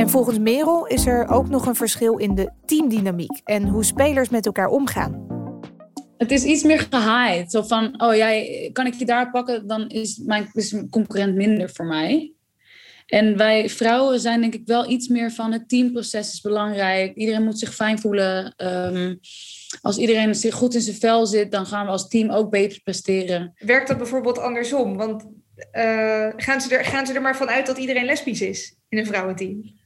En 0.00 0.08
volgens 0.08 0.38
Merel 0.38 0.86
is 0.86 1.06
er 1.06 1.28
ook 1.28 1.48
nog 1.48 1.66
een 1.66 1.74
verschil 1.74 2.16
in 2.16 2.34
de 2.34 2.50
teamdynamiek 2.64 3.40
en 3.44 3.68
hoe 3.68 3.84
spelers 3.84 4.28
met 4.28 4.46
elkaar 4.46 4.68
omgaan. 4.68 5.26
Het 6.16 6.30
is 6.30 6.44
iets 6.44 6.62
meer 6.62 6.86
gehaaid. 6.90 7.50
Zo 7.50 7.62
van, 7.62 8.02
oh 8.02 8.14
jij, 8.14 8.70
kan 8.72 8.86
ik 8.86 8.94
je 8.94 9.04
daar 9.04 9.30
pakken, 9.30 9.66
dan 9.66 9.88
is 9.88 10.18
mijn, 10.24 10.50
is 10.52 10.72
mijn 10.72 10.90
concurrent 10.90 11.34
minder 11.34 11.70
voor 11.70 11.86
mij. 11.86 12.32
En 13.06 13.36
wij 13.36 13.68
vrouwen 13.68 14.20
zijn 14.20 14.40
denk 14.40 14.54
ik 14.54 14.62
wel 14.64 14.90
iets 14.90 15.08
meer 15.08 15.30
van 15.32 15.52
het 15.52 15.68
teamproces 15.68 16.32
is 16.32 16.40
belangrijk. 16.40 17.16
Iedereen 17.16 17.44
moet 17.44 17.58
zich 17.58 17.74
fijn 17.74 17.98
voelen. 17.98 18.54
Um, 18.56 19.20
als 19.80 19.98
iedereen 19.98 20.34
zich 20.34 20.54
goed 20.54 20.74
in 20.74 20.80
zijn 20.80 20.96
vel 20.96 21.26
zit, 21.26 21.52
dan 21.52 21.66
gaan 21.66 21.84
we 21.84 21.92
als 21.92 22.08
team 22.08 22.30
ook 22.30 22.50
beter 22.50 22.80
presteren. 22.82 23.52
Werkt 23.58 23.88
dat 23.88 23.98
bijvoorbeeld 23.98 24.38
andersom? 24.38 24.96
Want 24.96 25.22
uh, 25.72 26.28
gaan, 26.36 26.60
ze 26.60 26.76
er, 26.76 26.84
gaan 26.84 27.06
ze 27.06 27.12
er 27.12 27.22
maar 27.22 27.36
vanuit 27.36 27.66
dat 27.66 27.78
iedereen 27.78 28.04
lesbisch 28.04 28.40
is 28.40 28.76
in 28.88 28.98
een 28.98 29.06
vrouwenteam? 29.06 29.78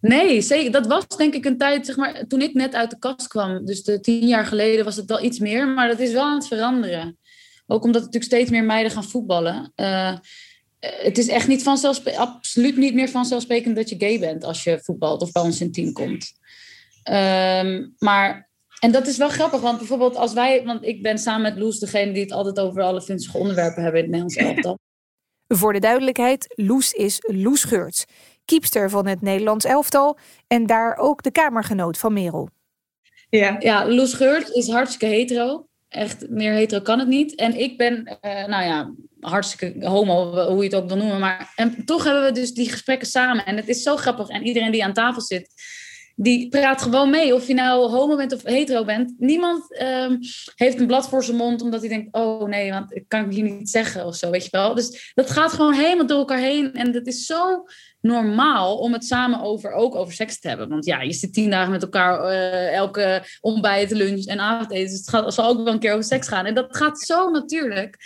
Nee. 0.00 0.70
Dat 0.70 0.86
was 0.86 1.06
denk 1.06 1.34
ik 1.34 1.44
een 1.44 1.58
tijd, 1.58 1.86
zeg 1.86 1.96
maar, 1.96 2.26
toen 2.26 2.42
ik 2.42 2.54
net 2.54 2.74
uit 2.74 2.90
de 2.90 2.98
kast 2.98 3.28
kwam. 3.28 3.64
Dus 3.64 3.82
de 3.82 4.00
tien 4.00 4.26
jaar 4.26 4.46
geleden 4.46 4.84
was 4.84 4.96
het 4.96 5.08
wel 5.08 5.22
iets 5.22 5.38
meer, 5.38 5.68
maar 5.68 5.88
dat 5.88 5.98
is 5.98 6.12
wel 6.12 6.24
aan 6.24 6.38
het 6.38 6.46
veranderen. 6.46 7.18
Ook 7.66 7.84
omdat 7.84 8.02
natuurlijk 8.02 8.32
steeds 8.32 8.50
meer 8.50 8.64
meiden 8.64 8.92
gaan 8.92 9.04
voetballen. 9.04 9.72
Uh, 9.76 10.16
het 10.80 11.18
is 11.18 11.28
echt 11.28 11.48
niet 11.48 11.62
vanzelfsprekend, 11.62 12.26
absoluut 12.26 12.76
niet 12.76 12.94
meer 12.94 13.08
vanzelfsprekend 13.08 13.76
dat 13.76 13.88
je 13.88 13.96
gay 13.98 14.18
bent 14.18 14.44
als 14.44 14.64
je 14.64 14.80
voetbalt 14.82 15.22
of 15.22 15.32
bij 15.32 15.42
ons 15.42 15.60
in 15.60 15.72
team 15.72 15.92
komt. 15.92 16.32
Um, 17.10 17.94
maar, 17.98 18.48
en 18.80 18.92
dat 18.92 19.06
is 19.06 19.16
wel 19.16 19.28
grappig, 19.28 19.60
want 19.60 19.78
bijvoorbeeld 19.78 20.16
als 20.16 20.32
wij, 20.32 20.64
want 20.64 20.84
ik 20.84 21.02
ben 21.02 21.18
samen 21.18 21.42
met 21.42 21.58
Loes 21.58 21.78
degene 21.78 22.12
die 22.12 22.22
het 22.22 22.32
altijd 22.32 22.58
over 22.58 22.82
alle 22.82 23.02
vunzige 23.02 23.38
onderwerpen 23.38 23.82
hebben 23.82 24.04
in 24.04 24.12
het 24.12 24.36
Nederlands. 24.36 24.82
Voor 25.48 25.72
de 25.72 25.78
duidelijkheid, 25.78 26.52
Loes 26.54 26.92
is 26.92 27.18
Loes 27.20 27.64
Geurts, 27.64 28.04
kiepster 28.48 28.90
van 28.90 29.06
het 29.06 29.22
Nederlands 29.22 29.64
elftal 29.64 30.18
en 30.46 30.66
daar 30.66 30.96
ook 30.96 31.22
de 31.22 31.30
kamergenoot 31.30 31.98
van 31.98 32.12
Merel. 32.12 32.48
Ja, 33.30 33.56
ja 33.58 33.88
Loes 33.88 34.14
Geurts 34.14 34.50
is 34.50 34.68
hartstikke 34.68 35.06
hetero. 35.06 35.66
Echt, 35.88 36.28
meer 36.28 36.52
hetero 36.52 36.80
kan 36.80 36.98
het 36.98 37.08
niet. 37.08 37.34
En 37.34 37.60
ik 37.60 37.78
ben, 37.78 38.18
uh, 38.24 38.46
nou 38.46 38.64
ja, 38.64 38.92
hartstikke 39.20 39.86
homo, 39.86 40.46
hoe 40.46 40.56
je 40.56 40.70
het 40.70 40.74
ook 40.74 40.88
wil 40.88 40.96
noemen. 40.96 41.20
Maar 41.20 41.52
en 41.56 41.84
toch 41.84 42.04
hebben 42.04 42.24
we 42.24 42.32
dus 42.32 42.52
die 42.52 42.70
gesprekken 42.70 43.08
samen. 43.08 43.44
En 43.44 43.56
het 43.56 43.68
is 43.68 43.82
zo 43.82 43.96
grappig. 43.96 44.28
En 44.28 44.46
iedereen 44.46 44.72
die 44.72 44.84
aan 44.84 44.92
tafel 44.92 45.22
zit, 45.22 45.50
die 46.20 46.48
praat 46.48 46.82
gewoon 46.82 47.10
mee. 47.10 47.34
Of 47.34 47.46
je 47.46 47.54
nou 47.54 47.90
homo 47.90 48.16
bent 48.16 48.32
of 48.32 48.42
hetero 48.42 48.84
bent. 48.84 49.14
Niemand 49.18 49.76
ehm, 49.76 50.16
heeft 50.54 50.80
een 50.80 50.86
blad 50.86 51.08
voor 51.08 51.24
zijn 51.24 51.36
mond 51.36 51.62
omdat 51.62 51.80
hij 51.80 51.88
denkt: 51.88 52.14
oh 52.14 52.48
nee, 52.48 52.72
want 52.72 52.94
ik 52.96 53.04
kan 53.08 53.24
het 53.24 53.34
hier 53.34 53.44
niet 53.44 53.70
zeggen 53.70 54.06
of 54.06 54.16
zo, 54.16 54.30
weet 54.30 54.44
je 54.44 54.50
wel. 54.50 54.74
Dus 54.74 55.12
dat 55.14 55.30
gaat 55.30 55.52
gewoon 55.52 55.74
helemaal 55.74 56.06
door 56.06 56.18
elkaar 56.18 56.38
heen. 56.38 56.72
En 56.74 56.92
dat 56.92 57.06
is 57.06 57.26
zo 57.26 57.64
normaal 58.00 58.78
om 58.78 58.92
het 58.92 59.04
samen 59.04 59.40
over, 59.40 59.72
ook 59.72 59.94
over 59.94 60.14
seks 60.14 60.40
te 60.40 60.48
hebben. 60.48 60.68
Want 60.68 60.84
ja, 60.84 61.00
je 61.00 61.12
zit 61.12 61.32
tien 61.32 61.50
dagen 61.50 61.70
met 61.70 61.82
elkaar 61.82 62.30
uh, 62.30 62.74
elke 62.74 63.22
ontbijt, 63.40 63.90
lunch 63.90 64.24
en 64.24 64.40
avondeten. 64.40 64.84
Dus 64.84 64.98
het, 64.98 65.08
gaat, 65.08 65.24
het 65.24 65.34
zal 65.34 65.48
ook 65.48 65.56
wel 65.56 65.72
een 65.72 65.78
keer 65.78 65.92
over 65.92 66.04
seks 66.04 66.28
gaan. 66.28 66.44
En 66.44 66.54
dat 66.54 66.76
gaat 66.76 67.00
zo 67.00 67.30
natuurlijk. 67.30 67.96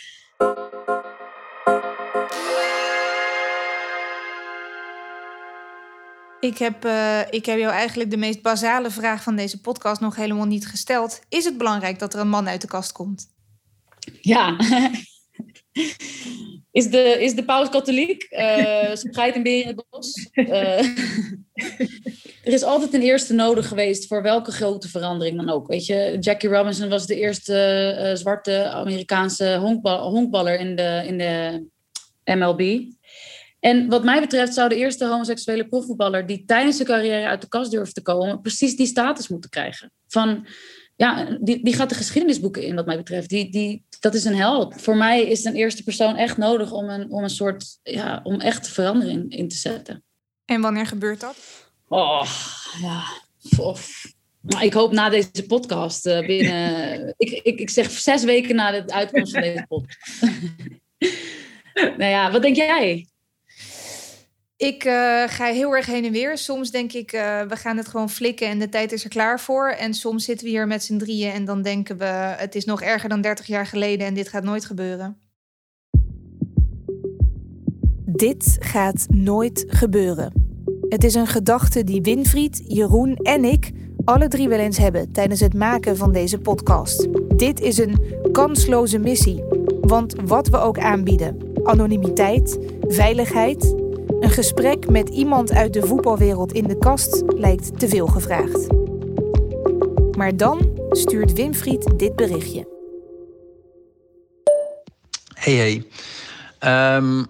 Ik 6.40 6.58
heb, 6.58 6.84
uh, 6.84 7.20
ik 7.30 7.46
heb 7.46 7.58
jou 7.58 7.72
eigenlijk 7.72 8.10
de 8.10 8.16
meest 8.16 8.42
basale 8.42 8.90
vraag 8.90 9.22
van 9.22 9.36
deze 9.36 9.60
podcast 9.60 10.00
nog 10.00 10.16
helemaal 10.16 10.46
niet 10.46 10.66
gesteld. 10.66 11.20
Is 11.28 11.44
het 11.44 11.58
belangrijk 11.58 11.98
dat 11.98 12.14
er 12.14 12.20
een 12.20 12.28
man 12.28 12.48
uit 12.48 12.60
de 12.60 12.66
kast 12.66 12.92
komt? 12.92 13.26
Ja. 14.20 14.56
Is 16.72 16.90
de, 16.90 17.16
is 17.20 17.34
de 17.34 17.44
paus 17.44 17.68
katholiek? 17.68 18.26
Uh, 18.30 18.94
spreidt 18.94 19.36
een 19.36 19.42
beer 19.42 19.60
in 19.60 19.66
het 19.66 19.84
bos? 19.90 20.30
Uh, 20.32 20.78
er 22.44 22.52
is 22.52 22.62
altijd 22.62 22.94
een 22.94 23.02
eerste 23.02 23.34
nodig 23.34 23.68
geweest 23.68 24.06
voor 24.06 24.22
welke 24.22 24.52
grote 24.52 24.88
verandering 24.88 25.36
dan 25.36 25.50
ook. 25.50 25.66
Weet 25.66 25.86
je, 25.86 26.16
Jackie 26.20 26.48
Robinson 26.48 26.88
was 26.88 27.06
de 27.06 27.16
eerste 27.16 27.96
uh, 28.00 28.16
zwarte 28.16 28.64
Amerikaanse 28.64 29.56
honkbal, 29.56 30.10
honkballer 30.10 30.58
in 30.58 30.76
de, 30.76 31.02
in 31.06 31.18
de 31.18 31.64
MLB. 32.24 32.82
En 33.60 33.88
wat 33.88 34.04
mij 34.04 34.20
betreft 34.20 34.54
zou 34.54 34.68
de 34.68 34.76
eerste 34.76 35.06
homoseksuele 35.06 35.68
profvoetballer 35.68 36.26
die 36.26 36.44
tijdens 36.44 36.76
zijn 36.76 36.88
carrière 36.88 37.26
uit 37.26 37.40
de 37.40 37.48
kast 37.48 37.70
durft 37.70 37.94
te 37.94 38.02
komen, 38.02 38.40
precies 38.40 38.76
die 38.76 38.86
status 38.86 39.28
moeten 39.28 39.50
krijgen. 39.50 39.92
Van 40.08 40.46
ja, 40.96 41.38
die, 41.40 41.64
die 41.64 41.74
gaat 41.74 41.88
de 41.88 41.94
geschiedenisboeken 41.94 42.62
in, 42.62 42.74
wat 42.74 42.86
mij 42.86 42.96
betreft. 42.96 43.28
Die, 43.28 43.50
die, 43.50 43.84
dat 44.02 44.14
is 44.14 44.24
een 44.24 44.36
held. 44.36 44.82
Voor 44.82 44.96
mij 44.96 45.22
is 45.22 45.44
een 45.44 45.54
eerste 45.54 45.82
persoon 45.82 46.16
echt 46.16 46.36
nodig 46.36 46.72
om 46.72 46.88
een, 46.88 47.10
om 47.10 47.22
een 47.22 47.30
soort, 47.30 47.78
ja, 47.82 48.20
om 48.22 48.40
echt 48.40 48.68
verandering 48.68 49.36
in 49.36 49.48
te 49.48 49.56
zetten. 49.56 50.04
En 50.44 50.60
wanneer 50.60 50.86
gebeurt 50.86 51.20
dat? 51.20 51.36
Oh, 51.88 52.26
ja. 52.80 53.02
Of, 53.56 54.06
maar 54.40 54.64
ik 54.64 54.72
hoop 54.72 54.92
na 54.92 55.08
deze 55.08 55.46
podcast 55.46 56.06
uh, 56.06 56.26
binnen. 56.26 57.08
ik, 57.16 57.30
ik, 57.30 57.58
ik 57.58 57.70
zeg 57.70 57.90
zes 57.90 58.24
weken 58.24 58.54
na 58.54 58.70
de 58.70 58.92
uitkomst 58.92 59.32
van 59.32 59.42
deze 59.42 59.64
podcast. 59.68 60.20
nou 61.98 62.10
ja, 62.10 62.30
wat 62.30 62.42
denk 62.42 62.56
jij? 62.56 63.06
Ik 64.62 64.84
uh, 64.84 65.22
ga 65.26 65.44
heel 65.44 65.76
erg 65.76 65.86
heen 65.86 66.04
en 66.04 66.12
weer. 66.12 66.38
Soms 66.38 66.70
denk 66.70 66.92
ik, 66.92 67.12
uh, 67.12 67.40
we 67.40 67.56
gaan 67.56 67.76
het 67.76 67.88
gewoon 67.88 68.10
flikken 68.10 68.48
en 68.48 68.58
de 68.58 68.68
tijd 68.68 68.92
is 68.92 69.04
er 69.04 69.10
klaar 69.10 69.40
voor. 69.40 69.68
En 69.68 69.94
soms 69.94 70.24
zitten 70.24 70.46
we 70.46 70.52
hier 70.52 70.66
met 70.66 70.82
z'n 70.82 70.96
drieën 70.96 71.32
en 71.32 71.44
dan 71.44 71.62
denken 71.62 71.98
we... 71.98 72.04
het 72.36 72.54
is 72.54 72.64
nog 72.64 72.82
erger 72.82 73.08
dan 73.08 73.20
30 73.20 73.46
jaar 73.46 73.66
geleden 73.66 74.06
en 74.06 74.14
dit 74.14 74.28
gaat 74.28 74.42
nooit 74.44 74.64
gebeuren. 74.64 75.16
Dit 78.04 78.56
gaat 78.60 79.06
nooit 79.08 79.64
gebeuren. 79.68 80.32
Het 80.88 81.04
is 81.04 81.14
een 81.14 81.26
gedachte 81.26 81.84
die 81.84 82.02
Winfried, 82.02 82.62
Jeroen 82.66 83.16
en 83.16 83.44
ik 83.44 83.70
alle 84.04 84.28
drie 84.28 84.48
wel 84.48 84.58
eens 84.58 84.78
hebben 84.78 85.12
tijdens 85.12 85.40
het 85.40 85.54
maken 85.54 85.96
van 85.96 86.12
deze 86.12 86.38
podcast. 86.38 87.08
Dit 87.36 87.60
is 87.60 87.78
een 87.78 87.98
kansloze 88.32 88.98
missie. 88.98 89.44
Want 89.80 90.14
wat 90.24 90.48
we 90.48 90.56
ook 90.56 90.78
aanbieden, 90.78 91.36
anonimiteit, 91.62 92.58
veiligheid, 92.88 93.81
een 94.22 94.30
gesprek 94.30 94.90
met 94.90 95.08
iemand 95.08 95.52
uit 95.52 95.72
de 95.72 95.86
voetbalwereld 95.86 96.52
in 96.52 96.64
de 96.64 96.78
kast 96.78 97.22
lijkt 97.26 97.78
te 97.78 97.88
veel 97.88 98.06
gevraagd. 98.06 98.66
Maar 100.16 100.36
dan 100.36 100.78
stuurt 100.90 101.32
Winfried 101.32 101.98
dit 101.98 102.16
berichtje. 102.16 102.68
Hey, 105.34 105.54
hey. 105.54 106.96
Um, 106.96 107.26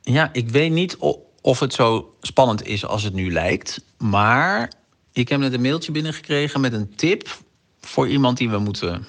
ja, 0.00 0.32
ik 0.32 0.48
weet 0.48 0.72
niet 0.72 0.96
of 1.40 1.60
het 1.60 1.74
zo 1.74 2.14
spannend 2.20 2.66
is 2.66 2.86
als 2.86 3.02
het 3.02 3.14
nu 3.14 3.32
lijkt. 3.32 3.84
Maar 3.98 4.72
ik 5.12 5.28
heb 5.28 5.40
net 5.40 5.52
een 5.52 5.60
mailtje 5.60 5.92
binnengekregen 5.92 6.60
met 6.60 6.72
een 6.72 6.94
tip 6.94 7.38
voor 7.80 8.08
iemand 8.08 8.38
die 8.38 8.50
we 8.50 8.58
moeten 8.58 9.06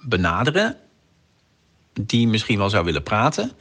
benaderen. 0.00 0.76
Die 1.92 2.28
misschien 2.28 2.58
wel 2.58 2.70
zou 2.70 2.84
willen 2.84 3.02
praten. 3.02 3.52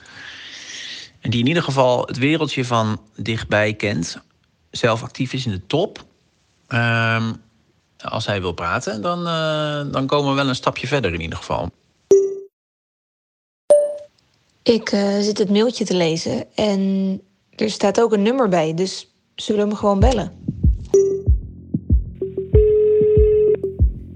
En 1.23 1.29
die 1.29 1.39
in 1.39 1.47
ieder 1.47 1.63
geval 1.63 2.05
het 2.05 2.17
wereldje 2.17 2.65
van 2.65 3.01
dichtbij 3.15 3.73
kent. 3.73 4.21
Zelf 4.71 5.03
actief 5.03 5.33
is 5.33 5.45
in 5.45 5.51
de 5.51 5.65
top. 5.65 6.03
Um, 6.67 7.41
als 7.97 8.25
hij 8.25 8.41
wil 8.41 8.51
praten, 8.51 9.01
dan, 9.01 9.19
uh, 9.19 9.93
dan 9.93 10.07
komen 10.07 10.29
we 10.29 10.35
wel 10.35 10.47
een 10.47 10.55
stapje 10.55 10.87
verder 10.87 11.13
in 11.13 11.21
ieder 11.21 11.37
geval. 11.37 11.69
Ik 14.63 14.91
uh, 14.91 15.19
zit 15.19 15.37
het 15.37 15.49
mailtje 15.49 15.85
te 15.85 15.95
lezen 15.95 16.55
en 16.55 17.21
er 17.55 17.69
staat 17.69 18.01
ook 18.01 18.13
een 18.13 18.21
nummer 18.21 18.49
bij, 18.49 18.73
dus 18.73 19.13
zullen 19.35 19.61
we 19.63 19.67
hem 19.67 19.77
gewoon 19.77 19.99
bellen? 19.99 20.31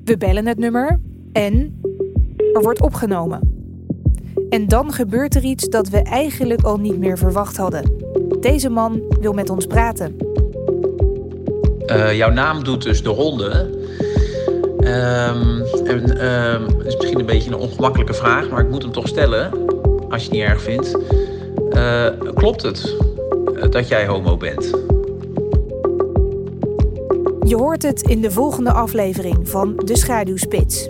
We 0.03 0.15
bellen 0.17 0.45
het 0.45 0.57
nummer 0.57 0.99
en 1.33 1.81
er 2.53 2.61
wordt 2.61 2.81
opgenomen. 2.81 3.56
En 4.49 4.67
dan 4.67 4.91
gebeurt 4.91 5.35
er 5.35 5.43
iets 5.43 5.69
dat 5.69 5.89
we 5.89 5.97
eigenlijk 5.97 6.61
al 6.61 6.77
niet 6.77 6.97
meer 6.97 7.17
verwacht 7.17 7.57
hadden. 7.57 7.91
Deze 8.39 8.69
man 8.69 9.01
wil 9.19 9.33
met 9.33 9.49
ons 9.49 9.65
praten. 9.65 10.15
Uh, 11.85 12.15
jouw 12.15 12.31
naam 12.31 12.63
doet 12.63 12.83
dus 12.83 13.03
de 13.03 13.09
ronde. 13.09 13.69
Um, 14.79 15.61
en, 15.85 16.25
um, 16.25 16.77
het 16.77 16.87
is 16.87 16.95
misschien 16.95 17.19
een 17.19 17.25
beetje 17.25 17.51
een 17.51 17.57
ongemakkelijke 17.57 18.13
vraag, 18.13 18.49
maar 18.49 18.61
ik 18.61 18.69
moet 18.69 18.83
hem 18.83 18.91
toch 18.91 19.07
stellen, 19.07 19.51
als 20.09 20.23
je 20.23 20.29
het 20.29 20.31
niet 20.31 20.41
erg 20.41 20.61
vindt. 20.61 20.97
Uh, 21.69 22.07
klopt 22.33 22.61
het 22.61 22.95
dat 23.69 23.87
jij 23.87 24.07
homo 24.07 24.37
bent? 24.37 24.69
Je 27.43 27.55
hoort 27.55 27.83
het 27.83 28.01
in 28.01 28.21
de 28.21 28.31
volgende 28.31 28.71
aflevering 28.71 29.49
van 29.49 29.75
De 29.75 29.97
Schaduwspits. 29.97 30.85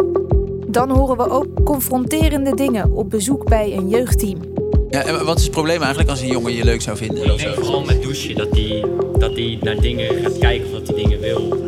Dan 0.78 0.90
horen 0.90 1.18
we 1.18 1.30
ook 1.30 1.64
confronterende 1.64 2.56
dingen 2.56 2.92
op 2.92 3.10
bezoek 3.10 3.46
bij 3.46 3.74
een 3.74 3.90
jeugdteam. 3.90 4.38
Ja, 4.90 5.04
en 5.04 5.26
wat 5.26 5.38
is 5.38 5.44
het 5.44 5.52
probleem 5.52 5.80
eigenlijk 5.80 6.10
als 6.10 6.22
een 6.22 6.28
jongen 6.28 6.54
je 6.54 6.64
leuk 6.64 6.82
zou 6.82 6.98
vinden? 6.98 7.32
Ik 7.32 7.38
denk 7.38 7.54
vooral 7.54 7.84
met 7.84 8.02
douchen, 8.02 8.36
dat 8.36 8.48
hij 8.52 8.86
dat 9.20 9.36
die 9.36 9.58
naar 9.62 9.76
dingen 9.76 10.16
gaat 10.24 10.38
kijken 10.38 10.66
of 10.66 10.72
dat 10.72 10.88
hij 10.88 10.96
dingen 10.96 11.20
wil. 11.20 11.64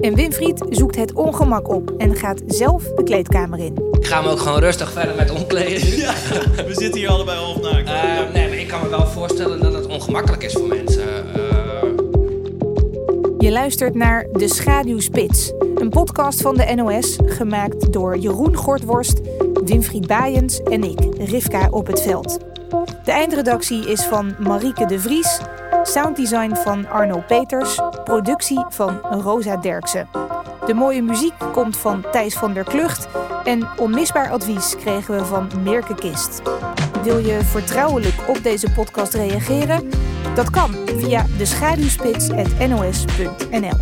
En 0.00 0.14
Winfried 0.14 0.64
zoekt 0.68 0.96
het 0.96 1.12
ongemak 1.12 1.68
op 1.68 1.94
en 1.98 2.16
gaat 2.16 2.42
zelf 2.46 2.84
de 2.84 3.02
kleedkamer 3.02 3.58
in. 3.58 3.74
Ik 3.92 4.06
ga 4.06 4.20
me 4.20 4.28
ook 4.28 4.40
gewoon 4.40 4.60
rustig 4.60 4.92
verder 4.92 5.14
met 5.14 5.30
omkleden. 5.30 5.88
Ja, 5.96 6.14
we 6.66 6.74
zitten 6.74 7.00
hier 7.00 7.08
allebei 7.08 7.38
half 7.38 7.60
naakt. 7.60 7.88
Uh, 7.88 8.34
nee, 8.34 8.48
maar 8.48 8.58
ik 8.58 8.68
kan 8.68 8.82
me 8.82 8.88
wel 8.88 9.06
voorstellen 9.06 9.60
dat 9.60 9.72
het 9.72 9.86
ongemakkelijk 9.86 10.42
is 10.42 10.52
voor 10.52 10.68
mensen. 10.68 11.04
Uh... 11.36 11.49
Luistert 13.50 13.94
naar 13.94 14.26
De 14.32 14.48
Schaduwspits, 14.48 15.52
een 15.74 15.88
podcast 15.88 16.42
van 16.42 16.56
de 16.56 16.74
NOS, 16.74 17.18
gemaakt 17.24 17.92
door 17.92 18.16
Jeroen 18.16 18.56
Gortworst, 18.56 19.20
Winfried 19.64 20.06
Baaiens 20.06 20.62
en 20.62 20.84
ik, 20.84 20.98
Rivka 21.18 21.68
op 21.70 21.86
het 21.86 22.00
veld. 22.00 22.38
De 23.04 23.12
eindredactie 23.12 23.88
is 23.88 24.04
van 24.04 24.34
Marieke 24.38 24.86
de 24.86 24.98
Vries, 24.98 25.40
sounddesign 25.82 26.54
van 26.54 26.88
Arno 26.88 27.22
Peters, 27.26 27.80
productie 28.04 28.64
van 28.68 29.00
Rosa 29.00 29.56
Derksen. 29.56 30.08
De 30.66 30.74
mooie 30.74 31.02
muziek 31.02 31.34
komt 31.52 31.76
van 31.76 32.04
Thijs 32.12 32.34
van 32.34 32.54
der 32.54 32.64
Klucht 32.64 33.08
en 33.44 33.68
onmisbaar 33.76 34.30
advies 34.30 34.76
kregen 34.76 35.14
we 35.14 35.24
van 35.24 35.50
Meerke 35.62 35.94
Kist. 35.94 36.42
Wil 37.02 37.18
je 37.18 37.40
vertrouwelijk 37.44 38.28
op 38.28 38.42
deze 38.42 38.70
podcast 38.70 39.14
reageren? 39.14 39.88
Dat 40.40 40.50
kan 40.50 40.74
via 40.98 41.26
de 41.38 41.44
schaduwspits.nos.nl. 41.44 43.76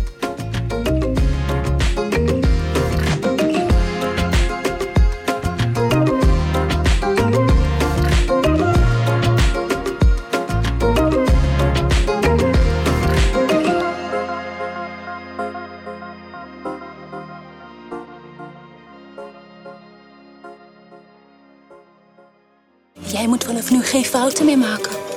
Jij 22.93 23.27
moet 23.27 23.43
vanaf 23.43 23.71
nu 23.71 23.83
geen 23.83 24.05
fouten 24.05 24.45
meer 24.45 24.57
maken. 24.57 25.08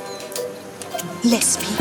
Lesbie. 1.23 1.77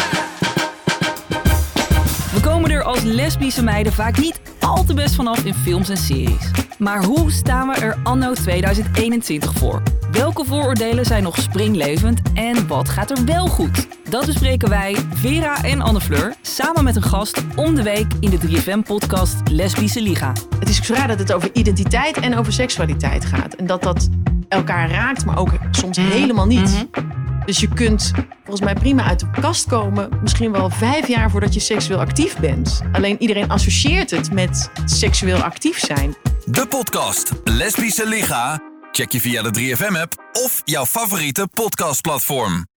We 2.34 2.40
komen 2.42 2.72
er 2.72 2.84
als 2.84 3.02
lesbische 3.04 3.64
meiden 3.64 3.94
vaak 3.94 4.18
niet 4.18 4.42
al 4.60 4.84
te 4.84 4.94
best 4.94 5.16
vanaf 5.16 5.44
in 5.44 5.54
films 5.54 5.90
en 5.90 5.98
series. 5.98 6.52
Maar 6.78 7.04
hoe 7.04 7.32
staan 7.32 7.68
we 7.68 7.74
er 7.74 7.98
anno 8.04 8.34
2021 8.34 9.54
voor? 9.54 9.82
Welke 10.12 10.46
vooroordelen 10.46 11.06
zijn 11.06 11.24
nog 11.24 11.38
springlevend 11.38 12.22
en 12.34 12.68
wat 12.68 12.90
gaat 12.90 13.12
er 13.12 13.26
wel 13.26 13.48
goed? 13.48 13.88
Dat 14.10 14.26
bespreken 14.26 14.70
wij, 14.70 14.96
Vera 15.14 15.64
en 15.64 15.82
Anne 15.82 16.02
Fleur, 16.02 16.36
samen 16.42 16.84
met 16.84 16.96
een 16.96 17.02
gast 17.02 17.44
om 17.56 17.76
de 17.76 17.84
week 17.84 18.14
in 18.20 18.30
de 18.30 18.40
3FM-podcast 18.40 19.36
Lesbische 19.52 20.02
Liga. 20.02 20.34
Het 20.60 20.70
is 20.70 20.90
raar 20.90 21.08
dat 21.08 21.20
het 21.20 21.34
over 21.34 21.50
identiteit 21.54 22.20
en 22.20 22.38
over 22.38 22.54
seksualiteit 22.54 23.26
gaat. 23.26 23.54
En 23.54 23.68
dat 23.68 23.84
dat 23.84 24.10
elkaar 24.48 24.90
raakt, 24.90 25.26
maar 25.26 25.38
ook 25.38 25.50
soms 25.72 25.98
helemaal 25.98 26.48
niet. 26.48 26.88
Dus 27.46 27.60
je 27.60 27.68
kunt 27.68 28.12
volgens 28.52 28.74
mij 28.74 28.82
prima 28.82 29.04
uit 29.04 29.20
de 29.20 29.42
kast 29.42 29.68
komen, 29.68 30.10
misschien 30.22 30.52
wel 30.52 30.70
vijf 30.70 31.08
jaar 31.08 31.32
voordat 31.32 31.54
je 31.54 31.60
seksueel 31.60 32.00
actief 32.00 32.38
bent. 32.40 32.82
Alleen 32.92 33.22
iedereen 33.22 33.50
associeert 33.50 34.12
het 34.12 34.32
met 34.32 34.72
seksueel 34.86 35.44
actief 35.44 35.80
zijn. 35.80 36.16
De 36.46 36.68
podcast 36.68 37.32
Lesbische 37.44 38.08
Liga 38.08 38.62
check 38.92 39.12
je 39.12 39.20
via 39.20 39.42
de 39.42 39.60
3FM-app 39.60 40.14
of 40.32 40.62
jouw 40.66 40.86
favoriete 40.86 41.48
podcastplatform. 41.54 42.71